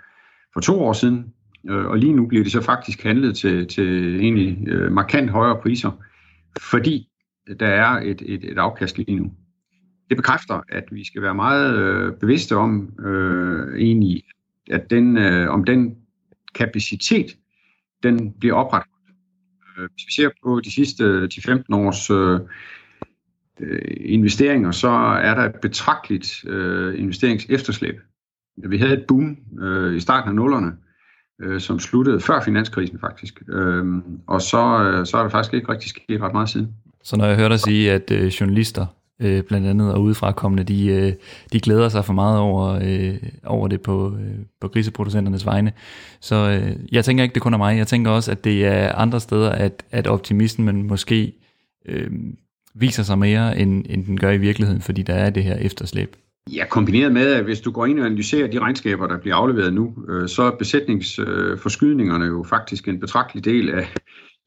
for 0.52 0.60
to 0.60 0.80
år 0.80 0.92
siden, 0.92 1.32
øh, 1.70 1.86
og 1.86 1.98
lige 1.98 2.12
nu 2.12 2.26
bliver 2.26 2.44
de 2.44 2.50
så 2.50 2.60
faktisk 2.60 3.02
handlet 3.02 3.36
til, 3.36 3.66
til 3.68 4.20
egentlig 4.20 4.68
øh, 4.68 4.92
markant 4.92 5.30
højere 5.30 5.60
priser, 5.62 5.90
fordi 6.60 7.08
der 7.60 7.66
er 7.66 7.90
et, 7.90 8.22
et, 8.26 8.44
et 8.44 8.58
afkast 8.58 8.98
lige 8.98 9.16
nu. 9.16 9.32
Det 10.08 10.16
bekræfter, 10.16 10.60
at 10.68 10.84
vi 10.90 11.04
skal 11.04 11.22
være 11.22 11.34
meget 11.34 11.76
øh, 11.76 12.12
bevidste 12.14 12.56
om 12.56 12.98
øh, 12.98 13.78
egentlig, 13.78 14.22
at 14.70 14.90
den, 14.90 15.18
øh, 15.18 15.50
om 15.50 15.64
den 15.64 15.96
kapacitet, 16.54 17.36
den 18.02 18.32
bliver 18.40 18.54
opretholdt. 18.54 18.90
Øh, 19.78 19.88
hvis 19.94 20.06
vi 20.06 20.12
ser 20.12 20.30
på 20.44 20.60
de 20.60 20.74
sidste 20.74 21.04
øh, 21.04 21.28
10-15 21.32 21.62
års 21.72 22.10
øh, 22.10 22.40
øh, 23.60 23.96
investeringer, 24.00 24.70
så 24.70 24.88
er 25.22 25.34
der 25.34 25.42
et 25.42 25.60
betragteligt 25.62 26.44
øh, 26.46 27.00
investeringsefterslæb. 27.00 28.00
Vi 28.56 28.78
havde 28.78 28.92
et 28.92 29.04
boom 29.08 29.36
øh, 29.60 29.96
i 29.96 30.00
starten 30.00 30.28
af 30.28 30.34
nullerne, 30.34 30.72
øh, 31.42 31.60
som 31.60 31.78
sluttede 31.78 32.20
før 32.20 32.40
finanskrisen 32.40 33.00
faktisk, 33.00 33.42
øh, 33.48 33.84
og 34.26 34.42
så, 34.42 34.82
øh, 34.82 35.06
så 35.06 35.16
er 35.16 35.22
der 35.22 35.30
faktisk 35.30 35.54
ikke 35.54 35.72
rigtig 35.72 35.90
sket 35.90 36.20
ret 36.20 36.32
meget 36.32 36.48
siden. 36.48 36.74
Så 37.06 37.16
når 37.16 37.26
jeg 37.26 37.36
hører 37.36 37.48
dig 37.48 37.60
sige, 37.60 37.92
at 37.92 38.10
øh, 38.10 38.26
journalister 38.26 38.86
øh, 39.22 39.42
blandt 39.42 39.66
andet 39.66 39.94
og 39.94 40.02
udefrakommende, 40.02 40.64
de, 40.64 40.86
øh, 40.86 41.12
de 41.52 41.60
glæder 41.60 41.88
sig 41.88 42.04
for 42.04 42.12
meget 42.12 42.38
over, 42.38 42.78
øh, 42.82 43.14
over 43.44 43.68
det 43.68 43.80
på, 43.80 44.16
øh, 44.20 44.34
på 44.60 44.68
griseproducenternes 44.68 45.46
vegne. 45.46 45.72
Så 46.20 46.34
øh, 46.34 46.76
jeg 46.92 47.04
tænker 47.04 47.24
ikke, 47.24 47.34
det 47.34 47.42
kun 47.42 47.54
er 47.54 47.58
mig. 47.58 47.78
Jeg 47.78 47.86
tænker 47.86 48.10
også, 48.10 48.30
at 48.30 48.44
det 48.44 48.66
er 48.66 48.92
andre 48.94 49.20
steder, 49.20 49.50
at, 49.50 49.82
at 49.90 50.06
optimismen 50.06 50.86
måske 50.86 51.32
øh, 51.88 52.10
viser 52.74 53.02
sig 53.02 53.18
mere, 53.18 53.58
end, 53.58 53.84
end 53.88 54.06
den 54.06 54.20
gør 54.20 54.30
i 54.30 54.38
virkeligheden, 54.38 54.82
fordi 54.82 55.02
der 55.02 55.14
er 55.14 55.30
det 55.30 55.44
her 55.44 55.56
efterslæb. 55.56 56.16
Ja, 56.52 56.64
kombineret 56.70 57.12
med, 57.12 57.26
at 57.26 57.44
hvis 57.44 57.60
du 57.60 57.70
går 57.70 57.86
ind 57.86 58.00
og 58.00 58.06
analyserer 58.06 58.50
de 58.50 58.58
regnskaber, 58.58 59.06
der 59.06 59.18
bliver 59.18 59.36
afleveret 59.36 59.74
nu, 59.74 59.94
øh, 60.08 60.28
så 60.28 60.42
er 60.42 60.50
besætningsforskydningerne 60.50 62.24
øh, 62.24 62.28
jo 62.28 62.44
faktisk 62.48 62.88
en 62.88 63.00
betragtelig 63.00 63.44
del 63.44 63.70
af, 63.70 63.88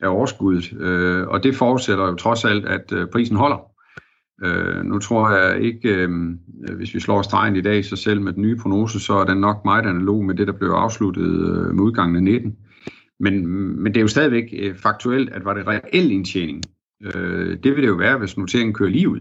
af 0.01 0.07
overskuddet. 0.07 0.73
Øh, 0.81 1.27
og 1.27 1.43
det 1.43 1.55
forudsætter 1.55 2.07
jo 2.07 2.15
trods 2.15 2.45
alt, 2.45 2.65
at 2.65 2.91
øh, 2.93 3.07
prisen 3.07 3.35
holder. 3.35 3.69
Øh, 4.43 4.85
nu 4.85 4.99
tror 4.99 5.29
jeg 5.29 5.61
ikke, 5.61 5.89
øh, 5.89 6.09
hvis 6.77 6.93
vi 6.93 6.99
slår 6.99 7.21
stregen 7.21 7.55
i 7.55 7.61
dag, 7.61 7.85
så 7.85 7.95
selv 7.95 8.21
med 8.21 8.33
den 8.33 8.41
nye 8.41 8.55
prognose, 8.55 8.99
så 8.99 9.13
er 9.13 9.25
den 9.25 9.37
nok 9.37 9.65
meget 9.65 9.85
analog 9.85 10.25
med 10.25 10.35
det, 10.35 10.47
der 10.47 10.53
blev 10.53 10.69
afsluttet 10.69 11.21
øh, 11.21 11.75
med 11.75 11.83
udgangen 11.83 12.15
af 12.15 12.23
19. 12.23 12.55
Men, 13.19 13.47
men 13.83 13.93
det 13.93 13.97
er 13.97 14.01
jo 14.01 14.07
stadigvæk 14.07 14.43
øh, 14.59 14.75
faktuelt, 14.75 15.29
at 15.29 15.45
var 15.45 15.53
det 15.53 15.67
reel 15.67 16.11
indtjening. 16.11 16.63
Øh, 17.05 17.57
det 17.63 17.75
vil 17.75 17.83
det 17.83 17.87
jo 17.87 17.95
være, 17.95 18.17
hvis 18.17 18.37
noteringen 18.37 18.73
kører 18.73 18.89
lige 18.89 19.09
ud. 19.09 19.19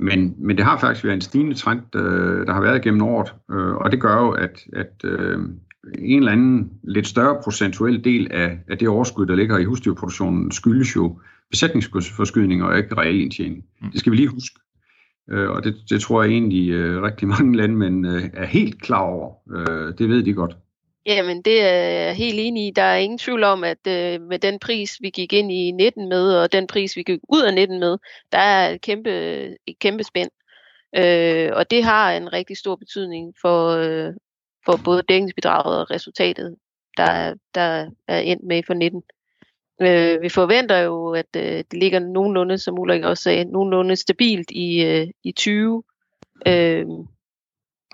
Men, 0.00 0.34
men 0.38 0.56
det 0.56 0.64
har 0.64 0.78
faktisk 0.78 1.04
været 1.04 1.14
en 1.14 1.20
stigende 1.20 1.54
trend, 1.54 1.96
øh, 1.96 2.46
der 2.46 2.52
har 2.52 2.60
været 2.60 2.82
gennem 2.82 3.02
året, 3.02 3.34
øh, 3.50 3.74
og 3.74 3.92
det 3.92 4.00
gør 4.00 4.18
jo, 4.18 4.30
at, 4.30 4.66
at 4.72 5.04
øh, 5.04 5.38
en 5.98 6.18
eller 6.18 6.32
anden 6.32 6.70
lidt 6.82 7.06
større 7.06 7.42
procentuel 7.44 8.04
del 8.04 8.32
af, 8.32 8.58
af 8.68 8.78
det 8.78 8.88
overskud, 8.88 9.26
der 9.26 9.34
ligger 9.34 9.58
i 9.58 9.64
husdyrproduktionen, 9.64 10.52
skyldes 10.52 10.96
jo 10.96 11.20
besætningsforskydning 11.50 12.64
og 12.64 12.78
ikke 12.78 12.96
reel 12.96 13.20
indtjening. 13.20 13.64
Mm. 13.80 13.90
Det 13.90 14.00
skal 14.00 14.12
vi 14.12 14.16
lige 14.16 14.28
huske. 14.28 14.60
Øh, 15.30 15.50
og 15.50 15.64
det, 15.64 15.76
det 15.90 16.00
tror 16.00 16.22
jeg 16.22 16.32
egentlig 16.32 16.70
øh, 16.70 17.02
rigtig 17.02 17.28
mange 17.28 17.56
landmænd 17.56 18.06
øh, 18.06 18.22
er 18.34 18.46
helt 18.46 18.82
klar 18.82 19.02
over. 19.02 19.34
Øh, 19.56 19.98
det 19.98 20.08
ved 20.08 20.22
de 20.22 20.32
godt. 20.32 20.56
Jamen, 21.06 21.42
det 21.42 21.62
er 21.62 22.04
jeg 22.04 22.14
helt 22.14 22.38
enig 22.38 22.66
i. 22.66 22.72
Der 22.76 22.82
er 22.82 22.96
ingen 22.96 23.18
tvivl 23.18 23.44
om, 23.44 23.64
at 23.64 23.86
øh, 23.88 24.20
med 24.20 24.38
den 24.38 24.58
pris, 24.58 24.96
vi 25.00 25.10
gik 25.10 25.32
ind 25.32 25.52
i 25.52 25.70
19 25.70 26.08
med, 26.08 26.34
og 26.36 26.52
den 26.52 26.66
pris, 26.66 26.96
vi 26.96 27.02
gik 27.02 27.20
ud 27.28 27.42
af 27.42 27.54
19 27.54 27.80
med, 27.80 27.98
der 28.32 28.38
er 28.38 28.70
et 28.70 28.80
kæmpe, 28.80 29.10
et 29.66 29.78
kæmpe 29.80 30.04
spænd. 30.04 30.30
Øh, 30.96 31.50
og 31.54 31.70
det 31.70 31.84
har 31.84 32.12
en 32.12 32.32
rigtig 32.32 32.56
stor 32.56 32.76
betydning 32.76 33.34
for, 33.40 33.68
øh, 33.68 34.14
for 34.68 34.80
både 34.84 35.02
dækningsbidraget 35.08 35.80
og 35.80 35.90
resultatet, 35.90 36.56
der, 36.96 37.34
der 37.54 37.90
er 38.08 38.18
endt 38.18 38.44
med 38.44 38.62
for 38.66 38.74
19. 38.74 39.02
Øh, 39.82 40.22
vi 40.22 40.28
forventer 40.28 40.78
jo, 40.78 41.10
at 41.10 41.36
øh, 41.36 41.42
det 41.42 41.72
ligger 41.72 41.98
nogenlunde, 41.98 42.58
som 42.58 42.78
Ulrik 42.78 43.04
også 43.04 43.22
sagde, 43.22 43.44
nogenlunde 43.44 43.96
stabilt 43.96 44.50
i, 44.50 44.84
øh, 44.84 45.06
i 45.24 45.32
20. 45.32 45.82
Øh, 46.46 46.86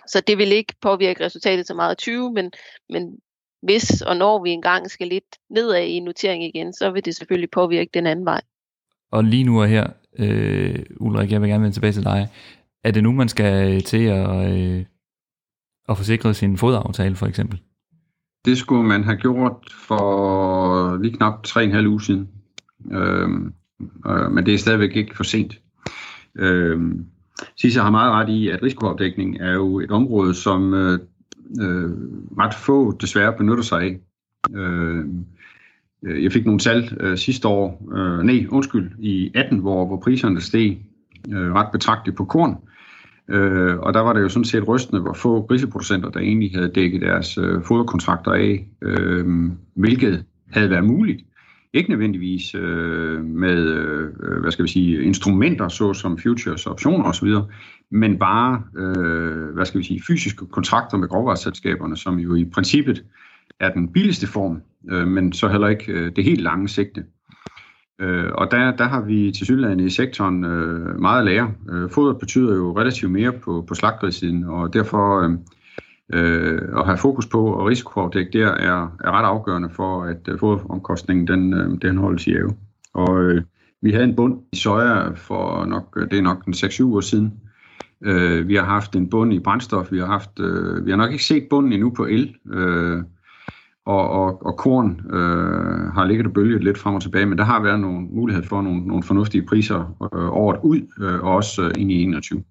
så 0.07 0.21
det 0.27 0.39
vil 0.39 0.53
ikke 0.53 0.75
påvirke 0.81 1.25
resultatet 1.25 1.67
så 1.67 1.75
meget 1.75 1.95
i 1.95 2.03
20, 2.03 2.33
men, 2.33 2.53
men 2.89 3.19
hvis 3.63 4.03
og 4.03 4.17
når 4.17 4.43
vi 4.43 4.51
engang 4.51 4.91
skal 4.91 5.09
lidt 5.09 5.37
nedad 5.51 5.83
i 5.83 6.01
notering 6.01 6.45
igen, 6.45 6.73
så 6.73 6.91
vil 6.91 7.05
det 7.05 7.17
selvfølgelig 7.17 7.51
påvirke 7.51 7.91
den 7.95 8.07
anden 8.07 8.25
vej. 8.25 8.41
Og 9.13 9.25
lige 9.25 9.45
nu 9.45 9.61
og 9.61 9.69
her, 9.69 9.87
øh, 10.19 10.87
Ulrik, 11.01 11.33
jeg 11.33 11.41
vil 11.41 11.51
gerne 11.51 11.63
vende 11.63 11.77
tilbage 11.77 11.93
til 11.93 12.05
dig. 12.05 12.29
Er 12.85 12.91
det 12.91 13.03
nu, 13.03 13.13
man 13.13 13.29
skal 13.29 13.83
til 13.83 14.05
at, 14.07 14.53
øh, 14.53 14.85
og 15.89 15.97
forsikre 15.97 16.35
sin 16.35 16.59
fodaftale 16.59 17.17
for 17.17 17.27
eksempel? 17.27 17.61
Det 18.45 18.59
skulle 18.59 18.89
man 18.89 19.05
have 19.05 19.17
gjort 19.17 19.75
for 19.87 20.97
lige 21.03 21.17
knap 21.17 21.47
3,5 21.47 21.87
uger 21.87 21.99
siden. 21.99 22.29
Øhm, 22.93 23.53
øh, 24.07 24.33
men 24.33 24.47
det 24.47 24.55
er 24.55 24.59
stadigvæk 24.59 24.97
ikke 24.97 25.17
for 25.17 25.25
sent. 25.25 25.61
Øhm, 26.39 27.07
Sisse 27.57 27.81
har 27.81 27.91
meget 27.91 28.13
ret 28.13 28.29
i, 28.29 28.49
at 28.49 28.63
risikoopdækning 28.63 29.37
er 29.41 29.53
jo 29.53 29.81
et 29.81 29.91
område, 29.91 30.35
som 30.35 30.75
øh, 30.75 30.99
øh, 31.61 31.91
ret 32.39 32.55
få 32.55 32.97
desværre 33.01 33.33
benytter 33.39 33.63
sig 33.63 33.83
af. 33.83 34.01
Øhm, 34.55 35.25
øh, 36.03 36.25
jeg 36.25 36.33
fik 36.33 36.45
nogle 36.45 36.59
tal 36.59 36.97
øh, 37.01 37.19
sidste 37.19 37.49
år, 37.49 37.93
øh, 37.95 38.23
nej, 38.23 38.47
undskyld, 38.51 38.91
i 38.99 39.31
18, 39.35 39.59
hvor, 39.59 39.87
hvor 39.87 39.97
priserne 39.97 40.41
steg 40.41 40.79
øh, 41.33 41.53
ret 41.53 41.73
betragteligt 41.73 42.17
på 42.17 42.25
korn. 42.25 42.51
Øh, 42.51 42.74
Øh, 43.29 43.79
og 43.79 43.95
der 43.95 44.01
var 44.01 44.13
det 44.13 44.21
jo 44.21 44.29
sådan 44.29 44.45
set 44.45 44.69
rystende, 44.69 45.03
hvor 45.03 45.13
få 45.13 45.47
griseproducenter, 45.47 46.11
der 46.11 46.21
egentlig 46.21 46.51
havde 46.55 46.69
dækket 46.69 47.01
deres 47.01 47.39
øh, 47.39 47.63
foderkontrakter 47.63 48.33
af, 48.33 48.69
øh, 48.83 49.51
hvilket 49.75 50.25
havde 50.53 50.71
været 50.71 50.85
muligt. 50.85 51.25
Ikke 51.73 51.91
nødvendigvis 51.91 52.55
øh, 52.55 53.25
med, 53.25 53.67
øh, 53.67 54.41
hvad 54.41 54.51
skal 54.51 54.63
vi 54.63 54.69
sige, 54.69 55.03
instrumenter, 55.03 55.69
såsom 55.69 56.19
futures, 56.19 56.67
optioner 56.67 57.05
osv., 57.05 57.29
men 57.91 58.19
bare, 58.19 58.63
øh, 58.77 59.55
hvad 59.55 59.65
skal 59.65 59.79
vi 59.79 59.85
sige, 59.85 60.03
fysiske 60.07 60.47
kontrakter 60.47 60.99
med 60.99 61.09
grovvareselskaberne, 61.09 61.97
som 61.97 62.19
jo 62.19 62.35
i 62.35 62.45
princippet 62.45 63.05
er 63.61 63.73
den 63.73 63.93
billigste 63.93 64.27
form, 64.27 64.63
øh, 64.91 65.07
men 65.07 65.33
så 65.33 65.49
heller 65.49 65.69
ikke 65.69 65.93
øh, 65.93 66.17
det 66.17 66.25
helt 66.25 66.41
lange 66.41 66.69
sigte. 66.69 67.05
Øh, 68.01 68.31
og 68.35 68.51
der, 68.51 68.77
der 68.77 68.85
har 68.85 69.01
vi 69.01 69.33
til 69.33 69.47
synligheden 69.47 69.81
i 69.81 69.91
sektoren 69.91 70.45
øh, 70.45 71.01
meget 71.01 71.19
at 71.19 71.25
lære. 71.25 71.53
Øh, 71.71 71.91
foder 71.91 72.15
betyder 72.15 72.55
jo 72.55 72.79
relativt 72.79 73.13
mere 73.13 73.33
på, 73.33 73.65
på 73.69 73.75
slagterisiden, 73.75 74.45
og 74.45 74.75
derfor 74.75 75.21
øh, 75.21 75.31
øh, 76.13 76.63
at 76.79 76.87
have 76.87 76.99
fokus 76.99 77.27
på 77.27 77.47
og 77.47 77.67
risikoafdæk 77.67 78.33
der 78.33 78.49
er, 78.49 78.97
er 79.05 79.11
ret 79.11 79.25
afgørende 79.25 79.71
for, 79.71 80.03
at 80.03 80.29
øh, 80.29 80.39
foderomkostningen 80.39 81.27
den, 81.27 81.55
øh, 81.55 81.79
den 81.83 81.97
holdes 81.97 82.27
i 82.27 82.35
ave. 82.35 82.51
Og 82.95 83.23
øh, 83.23 83.43
vi 83.83 83.93
havde 83.93 84.05
en 84.05 84.17
bund 84.17 84.41
i 84.53 84.57
soja 84.57 85.11
for 85.11 85.65
nok, 85.65 85.97
øh, 85.97 86.11
det 86.11 86.19
er 86.19 86.23
nok 86.23 86.45
den 86.45 86.55
6-7 86.55 86.85
år 86.85 87.01
siden. 87.01 87.33
Øh, 88.05 88.49
vi 88.49 88.55
har 88.55 88.65
haft 88.65 88.97
en 88.97 89.11
bund 89.11 89.35
i 89.35 89.39
brændstof, 89.39 89.93
vi 89.93 89.99
har 89.99 90.07
haft, 90.07 90.41
øh, 90.41 90.87
vi 90.87 90.91
har 90.91 90.97
nok 90.97 91.13
ikke 91.13 91.25
set 91.25 91.47
bunden 91.51 91.73
endnu 91.73 91.91
på 91.91 92.05
el. 92.05 92.37
Øh, 92.53 93.03
og, 93.87 94.11
og, 94.11 94.47
og 94.47 94.57
korn 94.57 95.01
øh, 95.11 95.93
har 95.93 96.05
ligget 96.05 96.27
og 96.27 96.33
bølget 96.33 96.65
lidt 96.65 96.79
frem 96.79 96.95
og 96.95 97.03
tilbage, 97.03 97.27
men 97.27 97.39
der 97.39 97.45
har 97.45 97.63
været 97.63 97.81
nogle 97.81 98.07
mulighed 98.11 98.43
for 98.43 98.63
nogle, 98.63 98.87
nogle 98.87 99.03
fornuftige 99.03 99.47
priser 99.47 100.09
øh, 100.15 100.33
året 100.33 100.61
ud, 100.63 100.81
øh, 101.01 101.25
og 101.25 101.35
også 101.35 101.63
øh, 101.63 101.71
ind 101.79 101.93
i 101.93 102.03
21. 102.03 102.45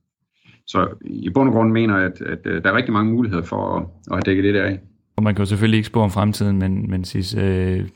Så 0.68 0.88
i 1.02 1.30
bund 1.30 1.50
og 1.50 1.56
grund 1.56 1.72
mener 1.72 1.98
jeg, 1.98 2.06
at, 2.06 2.22
at, 2.22 2.40
øh, 2.46 2.63
der 2.63 2.70
er 2.70 2.75
rigtig 2.75 2.94
mange 2.94 3.12
muligheder 3.12 3.44
for 3.44 3.78
at, 3.78 3.84
at 3.84 4.16
have 4.16 4.22
dækket 4.22 4.44
det 4.44 4.54
der 4.54 4.63
af. 4.63 4.80
Og 5.16 5.24
man 5.24 5.36
kan 5.36 5.42
jo 5.42 5.46
selvfølgelig 5.46 5.78
ikke 5.78 5.88
spå 5.88 6.02
om 6.02 6.12
fremtiden, 6.12 6.60
men, 6.60 6.90
men 6.90 7.06
sidst, 7.06 7.38
øh, 7.38 7.90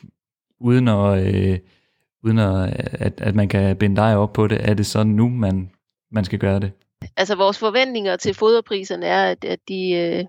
uden, 0.60 0.88
at, 0.88 1.36
øh, 1.36 1.58
uden 2.24 2.40
at, 2.40 2.88
at, 2.94 3.14
at 3.22 3.36
man 3.36 3.48
kan 3.48 3.78
binde 3.78 3.96
dig 3.96 4.18
op 4.18 4.34
på 4.34 4.48
det, 4.48 4.70
er 4.70 4.74
det 4.74 4.86
så 4.86 5.04
nu, 5.04 5.30
man, 5.30 5.70
man 6.12 6.26
skal 6.26 6.40
gøre 6.40 6.60
det? 6.60 6.72
altså 7.18 7.36
vores 7.36 7.58
forventninger 7.58 8.16
til 8.16 8.34
foderpriserne 8.34 9.06
er, 9.06 9.32
at, 9.32 9.46
at 9.46 9.60
de, 9.68 9.92
øh, 9.92 10.26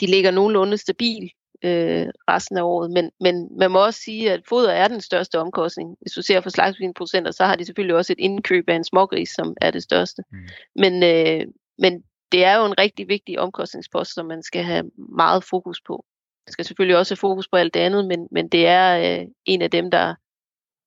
de 0.00 0.06
ligger 0.06 0.30
nogenlunde 0.30 0.76
stabil 0.76 1.30
øh, 1.64 2.06
resten 2.28 2.58
af 2.58 2.62
året. 2.62 2.90
Men, 2.90 3.10
men 3.20 3.58
man 3.58 3.70
må 3.70 3.84
også 3.84 4.00
sige, 4.00 4.32
at 4.32 4.42
foder 4.48 4.72
er 4.72 4.88
den 4.88 5.00
største 5.00 5.38
omkostning. 5.38 5.96
Hvis 6.00 6.12
du 6.12 6.22
ser 6.22 6.40
for 6.40 6.50
slagtsvinprocenter, 6.50 7.30
så 7.30 7.44
har 7.44 7.56
de 7.56 7.64
selvfølgelig 7.64 7.96
også 7.96 8.12
et 8.12 8.20
indkøb 8.20 8.64
af 8.68 8.74
en 8.74 8.84
smågris, 8.84 9.30
som 9.30 9.54
er 9.60 9.70
det 9.70 9.82
største. 9.82 10.22
Mm. 10.32 10.38
Men, 10.76 11.02
øh, 11.02 11.46
men 11.78 12.02
det 12.32 12.44
er 12.44 12.56
jo 12.56 12.66
en 12.66 12.78
rigtig 12.78 13.08
vigtig 13.08 13.38
omkostningspost, 13.40 14.14
som 14.14 14.26
man 14.26 14.42
skal 14.42 14.64
have 14.64 14.90
meget 15.16 15.44
fokus 15.44 15.80
på. 15.86 16.04
Man 16.46 16.52
skal 16.52 16.64
selvfølgelig 16.64 16.96
også 16.98 17.12
have 17.12 17.28
fokus 17.28 17.48
på 17.48 17.56
alt 17.56 17.74
det 17.74 17.80
andet, 17.80 18.06
men, 18.06 18.28
men 18.30 18.48
det 18.48 18.66
er 18.66 19.20
øh, 19.20 19.26
en 19.44 19.62
af 19.62 19.70
dem, 19.70 19.90
der, 19.90 20.14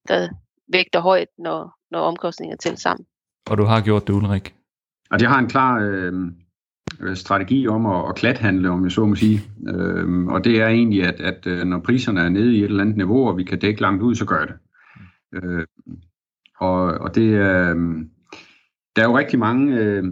der 0.07 0.29
vægter 0.67 0.99
højt, 0.99 1.27
når, 1.37 1.77
når 1.91 1.99
omkostninger 1.99 2.57
tæller 2.57 2.77
sammen. 2.77 3.05
Og 3.49 3.57
du 3.57 3.63
har 3.63 3.81
gjort 3.81 4.07
det, 4.07 4.13
Ulrik? 4.13 4.55
Og 5.11 5.19
det 5.19 5.27
har 5.27 5.39
en 5.39 5.49
klar 5.49 5.79
øh, 5.79 6.13
Øh, 6.99 7.15
strategi 7.15 7.67
om 7.67 7.85
at, 7.85 8.09
at 8.09 8.15
klathandle, 8.15 8.69
om 8.69 8.83
jeg 8.83 8.91
så 8.91 9.05
må 9.05 9.15
sige. 9.15 9.41
Øhm, 9.67 10.27
og 10.27 10.43
det 10.43 10.61
er 10.61 10.67
egentlig, 10.67 11.03
at, 11.03 11.21
at 11.21 11.47
øh, 11.47 11.63
når 11.63 11.79
priserne 11.79 12.21
er 12.21 12.29
nede 12.29 12.55
i 12.55 12.59
et 12.59 12.63
eller 12.63 12.81
andet 12.81 12.97
niveau, 12.97 13.27
og 13.27 13.37
vi 13.37 13.43
kan 13.43 13.59
dække 13.59 13.81
langt 13.81 14.03
ud, 14.03 14.15
så 14.15 14.25
gør 14.25 14.45
det. 14.45 14.55
Øh, 15.33 15.65
og, 16.59 16.83
og 16.83 17.15
det 17.15 17.35
er... 17.35 17.75
Øh, 17.75 18.05
der 18.95 19.01
er 19.01 19.05
jo 19.05 19.17
rigtig 19.17 19.39
mange 19.39 19.79
øh, 19.79 20.03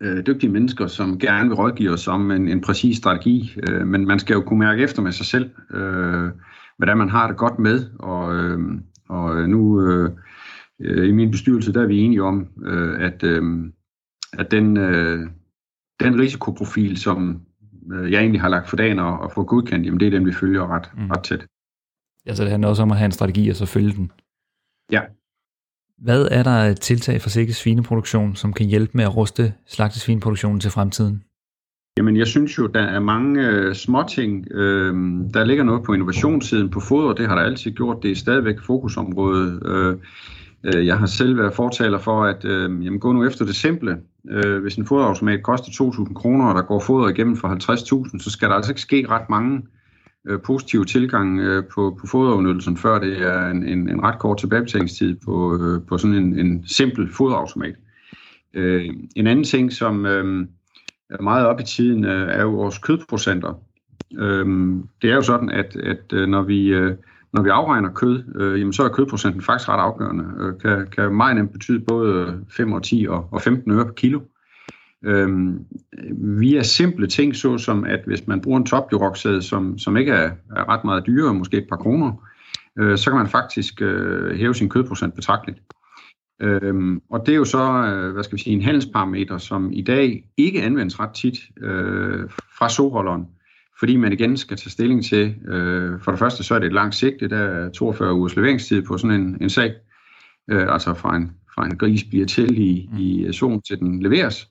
øh, 0.00 0.26
dygtige 0.26 0.50
mennesker, 0.50 0.86
som 0.86 1.18
gerne 1.18 1.48
vil 1.48 1.56
rådgive 1.56 1.90
os 1.90 2.08
om 2.08 2.30
en, 2.30 2.48
en 2.48 2.60
præcis 2.60 2.96
strategi, 2.96 3.56
øh, 3.68 3.86
men 3.86 4.06
man 4.06 4.18
skal 4.18 4.34
jo 4.34 4.40
kunne 4.40 4.58
mærke 4.58 4.82
efter 4.82 5.02
med 5.02 5.12
sig 5.12 5.26
selv, 5.26 5.50
øh, 5.70 6.30
hvordan 6.76 6.98
man 6.98 7.08
har 7.08 7.26
det 7.26 7.36
godt 7.36 7.58
med, 7.58 7.86
og, 7.98 8.36
øh, 8.36 8.58
og 9.08 9.48
nu 9.48 9.82
øh, 9.86 10.10
øh, 10.80 11.08
i 11.08 11.12
min 11.12 11.30
bestyrelse, 11.30 11.72
der 11.72 11.82
er 11.82 11.86
vi 11.86 11.98
enige 11.98 12.22
om, 12.22 12.48
øh, 12.64 13.00
at, 13.00 13.22
øh, 13.22 13.42
at 14.32 14.50
den, 14.50 14.76
øh, 14.76 15.28
den 16.00 16.20
risikoprofil, 16.20 16.96
som 16.96 17.40
øh, 17.92 18.12
jeg 18.12 18.20
egentlig 18.20 18.40
har 18.40 18.48
lagt 18.48 18.68
for 18.68 18.76
dagen 18.76 18.98
og, 18.98 19.18
og 19.18 19.32
få 19.34 19.44
godkendt, 19.44 19.86
jamen 19.86 20.00
det 20.00 20.06
er 20.06 20.10
den, 20.10 20.26
vi 20.26 20.32
følger 20.32 20.74
ret, 20.74 20.90
mm. 20.96 21.10
ret 21.10 21.22
tæt. 21.22 21.46
Ja, 22.26 22.34
så 22.34 22.42
det 22.42 22.50
handler 22.50 22.68
også 22.68 22.82
om 22.82 22.90
at 22.90 22.96
have 22.96 23.06
en 23.06 23.12
strategi 23.12 23.48
og 23.48 23.56
så 23.56 23.66
følge 23.66 23.92
den. 23.92 24.12
Ja, 24.92 25.00
hvad 26.00 26.28
er 26.30 26.42
der 26.42 26.72
tiltag 26.72 27.20
for 27.20 27.28
sikker 27.28 27.54
svineproduktion, 27.54 28.36
som 28.36 28.52
kan 28.52 28.66
hjælpe 28.66 28.92
med 28.94 29.04
at 29.04 29.16
ruste 29.16 29.54
slagtesvineproduktionen 29.66 30.60
til 30.60 30.70
fremtiden? 30.70 31.22
Jamen, 31.98 32.16
jeg 32.16 32.26
synes 32.26 32.58
jo, 32.58 32.66
der 32.66 32.82
er 32.82 33.00
mange 33.00 33.48
øh, 33.48 33.74
småting. 33.74 34.46
Øh, 34.50 34.94
der 35.34 35.44
ligger 35.44 35.64
noget 35.64 35.82
på 35.82 35.92
innovationssiden 35.92 36.70
på 36.70 36.80
foder, 36.80 37.12
det 37.12 37.28
har 37.28 37.34
der 37.34 37.42
altid 37.42 37.70
gjort. 37.70 38.02
Det 38.02 38.10
er 38.10 38.14
stadigvæk 38.14 38.60
fokusområdet. 38.60 39.66
Øh, 39.66 39.96
øh, 40.64 40.86
jeg 40.86 40.98
har 40.98 41.06
selv 41.06 41.38
været 41.38 41.54
fortaler 41.54 41.98
for, 41.98 42.24
at 42.24 42.44
øh, 42.44 42.84
jamen, 42.84 43.00
gå 43.00 43.12
nu 43.12 43.26
efter 43.26 43.44
det 43.44 43.54
simple. 43.54 43.98
Øh, 44.30 44.62
hvis 44.62 44.74
en 44.74 44.86
foderautomat 44.86 45.42
koster 45.42 45.68
2.000 45.68 46.14
kroner, 46.14 46.46
og 46.46 46.54
der 46.54 46.62
går 46.62 46.80
foder 46.80 47.08
igennem 47.08 47.36
for 47.36 47.48
50.000, 47.48 48.22
så 48.22 48.30
skal 48.30 48.48
der 48.48 48.54
altså 48.54 48.70
ikke 48.70 48.80
ske 48.80 49.06
ret 49.08 49.30
mange 49.30 49.62
øh, 50.28 50.40
positive 50.40 50.84
tilgang 50.84 51.40
øh, 51.40 51.64
på, 51.74 51.98
på 52.00 52.06
foderudnyttelsen, 52.06 52.76
før 52.76 52.98
det 52.98 53.22
er 53.22 53.46
en, 53.46 53.68
en, 53.68 53.88
en 53.88 54.02
ret 54.02 54.18
kort 54.18 54.38
tilbagebetalingstid 54.38 55.16
på, 55.24 55.56
øh, 55.62 55.86
på 55.88 55.98
sådan 55.98 56.16
en, 56.16 56.38
en 56.38 56.64
simpel 56.66 57.12
foderautomat. 57.12 57.74
Øh, 58.54 58.84
en 59.16 59.26
anden 59.26 59.44
ting, 59.44 59.72
som 59.72 60.06
øh, 60.06 60.46
er 61.10 61.22
meget 61.22 61.46
op 61.46 61.60
i 61.60 61.64
tiden, 61.64 62.04
øh, 62.04 62.28
er 62.28 62.42
jo 62.42 62.50
vores 62.50 62.78
kødprocenter. 62.78 63.62
Øh, 64.18 64.46
det 65.02 65.10
er 65.10 65.14
jo 65.14 65.22
sådan, 65.22 65.50
at, 65.50 65.76
at 65.76 66.12
øh, 66.12 66.28
når 66.28 66.42
vi... 66.42 66.66
Øh, 66.66 66.96
når 67.32 67.42
vi 67.42 67.48
afregner 67.48 67.92
kød, 67.92 68.24
øh, 68.34 68.60
jamen 68.60 68.72
så 68.72 68.82
er 68.82 68.88
kødprocenten 68.88 69.42
faktisk 69.42 69.68
ret 69.68 69.80
afgørende. 69.80 70.24
Øh, 70.38 70.58
kan, 70.58 70.86
kan 70.86 71.14
meget 71.14 71.36
nemt 71.36 71.52
betyde 71.52 71.80
både 71.80 72.44
5 72.50 72.72
og 72.72 72.82
10 72.82 73.06
og, 73.08 73.28
og 73.30 73.42
15 73.42 73.72
øre 73.72 73.84
per 73.84 73.92
kilo. 73.92 74.20
Øh, 75.04 75.54
via 76.40 76.62
simple 76.62 77.06
ting, 77.06 77.36
såsom 77.36 77.84
at 77.84 78.00
hvis 78.06 78.26
man 78.26 78.40
bruger 78.40 78.58
en 78.58 78.66
topjuroksæde, 78.66 79.42
som, 79.42 79.78
som 79.78 79.96
ikke 79.96 80.12
er, 80.12 80.30
er 80.56 80.68
ret 80.68 80.84
meget 80.84 81.06
dyrere, 81.06 81.34
måske 81.34 81.56
et 81.56 81.66
par 81.68 81.76
kroner, 81.76 82.12
øh, 82.78 82.98
så 82.98 83.10
kan 83.10 83.18
man 83.18 83.28
faktisk 83.28 83.82
øh, 83.82 84.36
hæve 84.36 84.54
sin 84.54 84.68
kødprocent 84.68 85.14
betragteligt. 85.14 85.60
Øhm, 86.42 87.02
og 87.10 87.26
det 87.26 87.32
er 87.32 87.36
jo 87.36 87.44
så, 87.44 87.62
øh, 87.62 88.12
hvad 88.12 88.24
skal 88.24 88.36
vi 88.36 88.42
sige, 88.42 88.54
en 88.54 88.62
handelsparameter, 88.62 89.38
som 89.38 89.72
i 89.72 89.82
dag 89.82 90.24
ikke 90.36 90.62
anvendes 90.62 91.00
ret 91.00 91.10
tit 91.10 91.38
øh, 91.60 92.30
fra 92.58 92.68
soholderen, 92.68 93.26
fordi 93.80 93.96
man 93.96 94.12
igen 94.12 94.36
skal 94.36 94.56
tage 94.56 94.70
stilling 94.70 95.04
til, 95.04 95.34
øh, 95.48 96.00
for 96.00 96.10
det 96.10 96.18
første 96.18 96.44
så 96.44 96.54
er 96.54 96.58
det 96.58 96.66
et 96.66 96.72
langt 96.72 96.94
sigte, 96.94 97.28
der 97.28 97.38
er 97.38 97.70
42 97.70 98.14
ugers 98.14 98.36
leveringstid 98.36 98.82
på 98.82 98.98
sådan 98.98 99.20
en, 99.20 99.36
en 99.40 99.50
sag, 99.50 99.74
øh, 100.50 100.72
altså 100.72 100.94
fra 100.94 101.16
en, 101.16 101.32
fra 101.54 101.66
en 101.66 101.78
gris 101.78 102.04
bliver 102.04 102.26
til 102.26 102.58
i, 102.58 102.88
i 102.98 103.32
zone 103.32 103.60
til 103.60 103.78
den 103.78 104.02
leveres. 104.02 104.48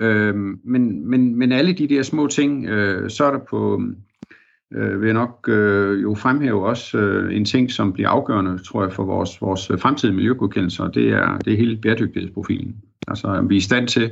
Øh, 0.00 0.34
men, 0.64 1.10
men, 1.10 1.36
men 1.36 1.52
alle 1.52 1.72
de 1.72 1.88
der 1.88 2.02
små 2.02 2.26
ting, 2.26 2.66
øh, 2.66 3.10
så 3.10 3.24
er 3.24 3.30
der 3.30 3.40
på, 3.50 3.82
øh, 4.74 5.00
vil 5.00 5.06
jeg 5.06 5.14
nok 5.14 5.48
øh, 5.48 6.02
jo 6.02 6.14
fremhæve 6.14 6.66
også 6.66 6.98
øh, 6.98 7.36
en 7.36 7.44
ting, 7.44 7.70
som 7.70 7.92
bliver 7.92 8.08
afgørende, 8.08 8.58
tror 8.58 8.82
jeg, 8.82 8.92
for 8.92 9.04
vores, 9.04 9.42
vores 9.42 9.70
fremtidige 9.78 10.16
miljøgodkendelser, 10.16 10.88
det 10.88 11.08
er, 11.08 11.38
det 11.38 11.52
er 11.52 11.56
hele 11.56 11.76
bæredygtighedsprofilen. 11.76 12.76
Altså, 13.08 13.46
vi 13.48 13.54
er 13.54 13.58
i 13.58 13.60
stand 13.60 13.88
til 13.88 14.10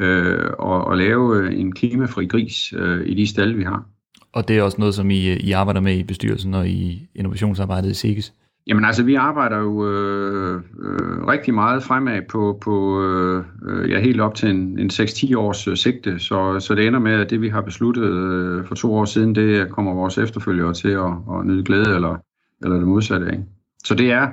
øh, 0.00 0.50
at, 0.62 0.92
at 0.92 0.98
lave 0.98 1.54
en 1.54 1.72
klimafri 1.72 2.26
gris 2.26 2.72
øh, 2.76 3.06
i 3.06 3.14
de 3.14 3.26
stalle, 3.26 3.56
vi 3.56 3.64
har. 3.64 3.84
Og 4.32 4.48
det 4.48 4.58
er 4.58 4.62
også 4.62 4.78
noget, 4.78 4.94
som 4.94 5.10
I, 5.10 5.36
I 5.36 5.52
arbejder 5.52 5.80
med 5.80 5.98
i 5.98 6.02
bestyrelsen 6.02 6.54
og 6.54 6.68
i 6.68 7.08
innovationsarbejdet 7.14 7.90
i 7.90 7.94
SIGES? 7.94 8.32
Jamen 8.66 8.84
altså, 8.84 9.02
vi 9.02 9.14
arbejder 9.14 9.58
jo 9.58 9.90
øh, 9.90 10.62
øh, 10.82 11.26
rigtig 11.26 11.54
meget 11.54 11.82
fremad 11.82 12.22
på, 12.28 12.58
på 12.62 13.02
øh, 13.02 13.44
ja, 13.90 14.00
helt 14.00 14.20
op 14.20 14.34
til 14.34 14.50
en, 14.50 14.78
en 14.78 14.90
6-10 14.92 15.36
års 15.36 15.68
øh, 15.68 15.76
sigte, 15.76 16.18
så, 16.18 16.60
så 16.60 16.74
det 16.74 16.86
ender 16.86 17.00
med, 17.00 17.12
at 17.12 17.30
det 17.30 17.40
vi 17.40 17.48
har 17.48 17.60
besluttet 17.60 18.04
øh, 18.04 18.64
for 18.64 18.74
to 18.74 18.94
år 18.94 19.04
siden, 19.04 19.34
det 19.34 19.70
kommer 19.70 19.94
vores 19.94 20.18
efterfølgere 20.18 20.74
til 20.74 20.88
at, 20.88 21.12
at 21.38 21.46
nyde 21.46 21.64
glæde, 21.64 21.94
eller, 21.94 22.16
eller 22.64 22.76
det 22.76 22.88
modsatte 22.88 23.26
af. 23.26 23.40
Så 23.84 23.94
det 23.94 24.12
er, 24.12 24.28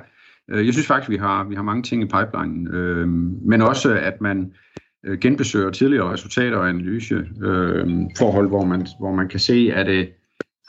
øh, 0.50 0.66
jeg 0.66 0.72
synes 0.72 0.86
faktisk, 0.86 1.10
vi 1.10 1.16
har, 1.16 1.44
vi 1.44 1.54
har 1.54 1.62
mange 1.62 1.82
ting 1.82 2.02
i 2.02 2.06
pipeline, 2.06 2.70
øh, 2.72 3.08
men 3.48 3.62
også 3.62 3.94
at 3.94 4.20
man 4.20 4.52
øh, 5.06 5.18
genbesøger 5.18 5.70
tidligere 5.70 6.12
resultater 6.12 6.56
og 6.56 6.68
analyseforhold, 6.68 8.44
øh, 8.44 8.50
hvor, 8.50 8.64
man, 8.64 8.86
hvor 8.98 9.14
man 9.14 9.28
kan 9.28 9.40
se, 9.40 9.70
at 9.74 9.86
det, 9.86 10.08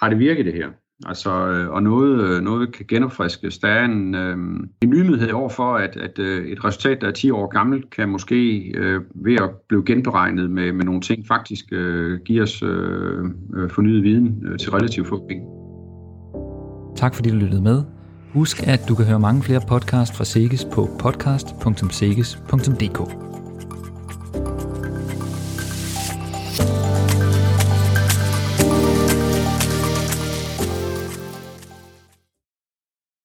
har 0.02 0.10
det 0.10 0.20
virket 0.20 0.46
det 0.46 0.54
her? 0.54 0.68
Altså, 1.06 1.48
øh, 1.48 1.70
og 1.70 1.84
noget, 1.84 2.24
øh, 2.24 2.42
noget 2.42 2.74
kan 2.74 2.86
genopfriskes. 2.88 3.58
Der 3.58 3.68
er 3.68 3.86
en, 3.86 4.16
øh, 4.16 4.38
en 4.82 4.90
nyhed 4.90 5.32
over 5.32 5.50
for, 5.50 5.76
at, 5.76 5.98
at 5.98 6.20
øh, 6.20 6.48
et 6.48 6.66
resultat, 6.66 7.02
der 7.02 7.08
er 7.08 7.12
10 7.12 7.32
år 7.32 7.48
gammelt, 7.48 7.90
kan 7.90 8.10
måske 8.10 8.72
øh, 8.78 9.02
ved 9.16 9.36
at 9.36 9.50
blive 9.68 9.86
genberegnet 9.86 10.52
med, 10.52 10.72
med 10.72 10.86
nogle 10.86 11.02
ting, 11.02 11.28
faktisk 11.28 11.66
øh, 11.72 12.20
give 12.26 12.42
os 12.42 12.64
øh, 12.64 13.26
øh, 13.56 13.70
fornyet 13.70 14.04
viden 14.04 14.44
øh, 14.46 14.60
til 14.60 14.72
relativt 14.72 15.08
få 15.08 15.28
penge. 15.28 15.46
Tak 16.96 17.16
fordi 17.16 17.30
du 17.30 17.36
lyttede 17.36 17.62
med. 17.62 17.84
Husk, 18.34 18.68
at 18.68 18.80
du 18.90 18.96
kan 18.96 19.06
høre 19.06 19.20
mange 19.20 19.44
flere 19.44 19.62
podcast 19.68 20.18
fra 20.18 20.26
Seges 20.26 20.68
på 20.74 20.90
podcast.seges.dk. 21.00 23.35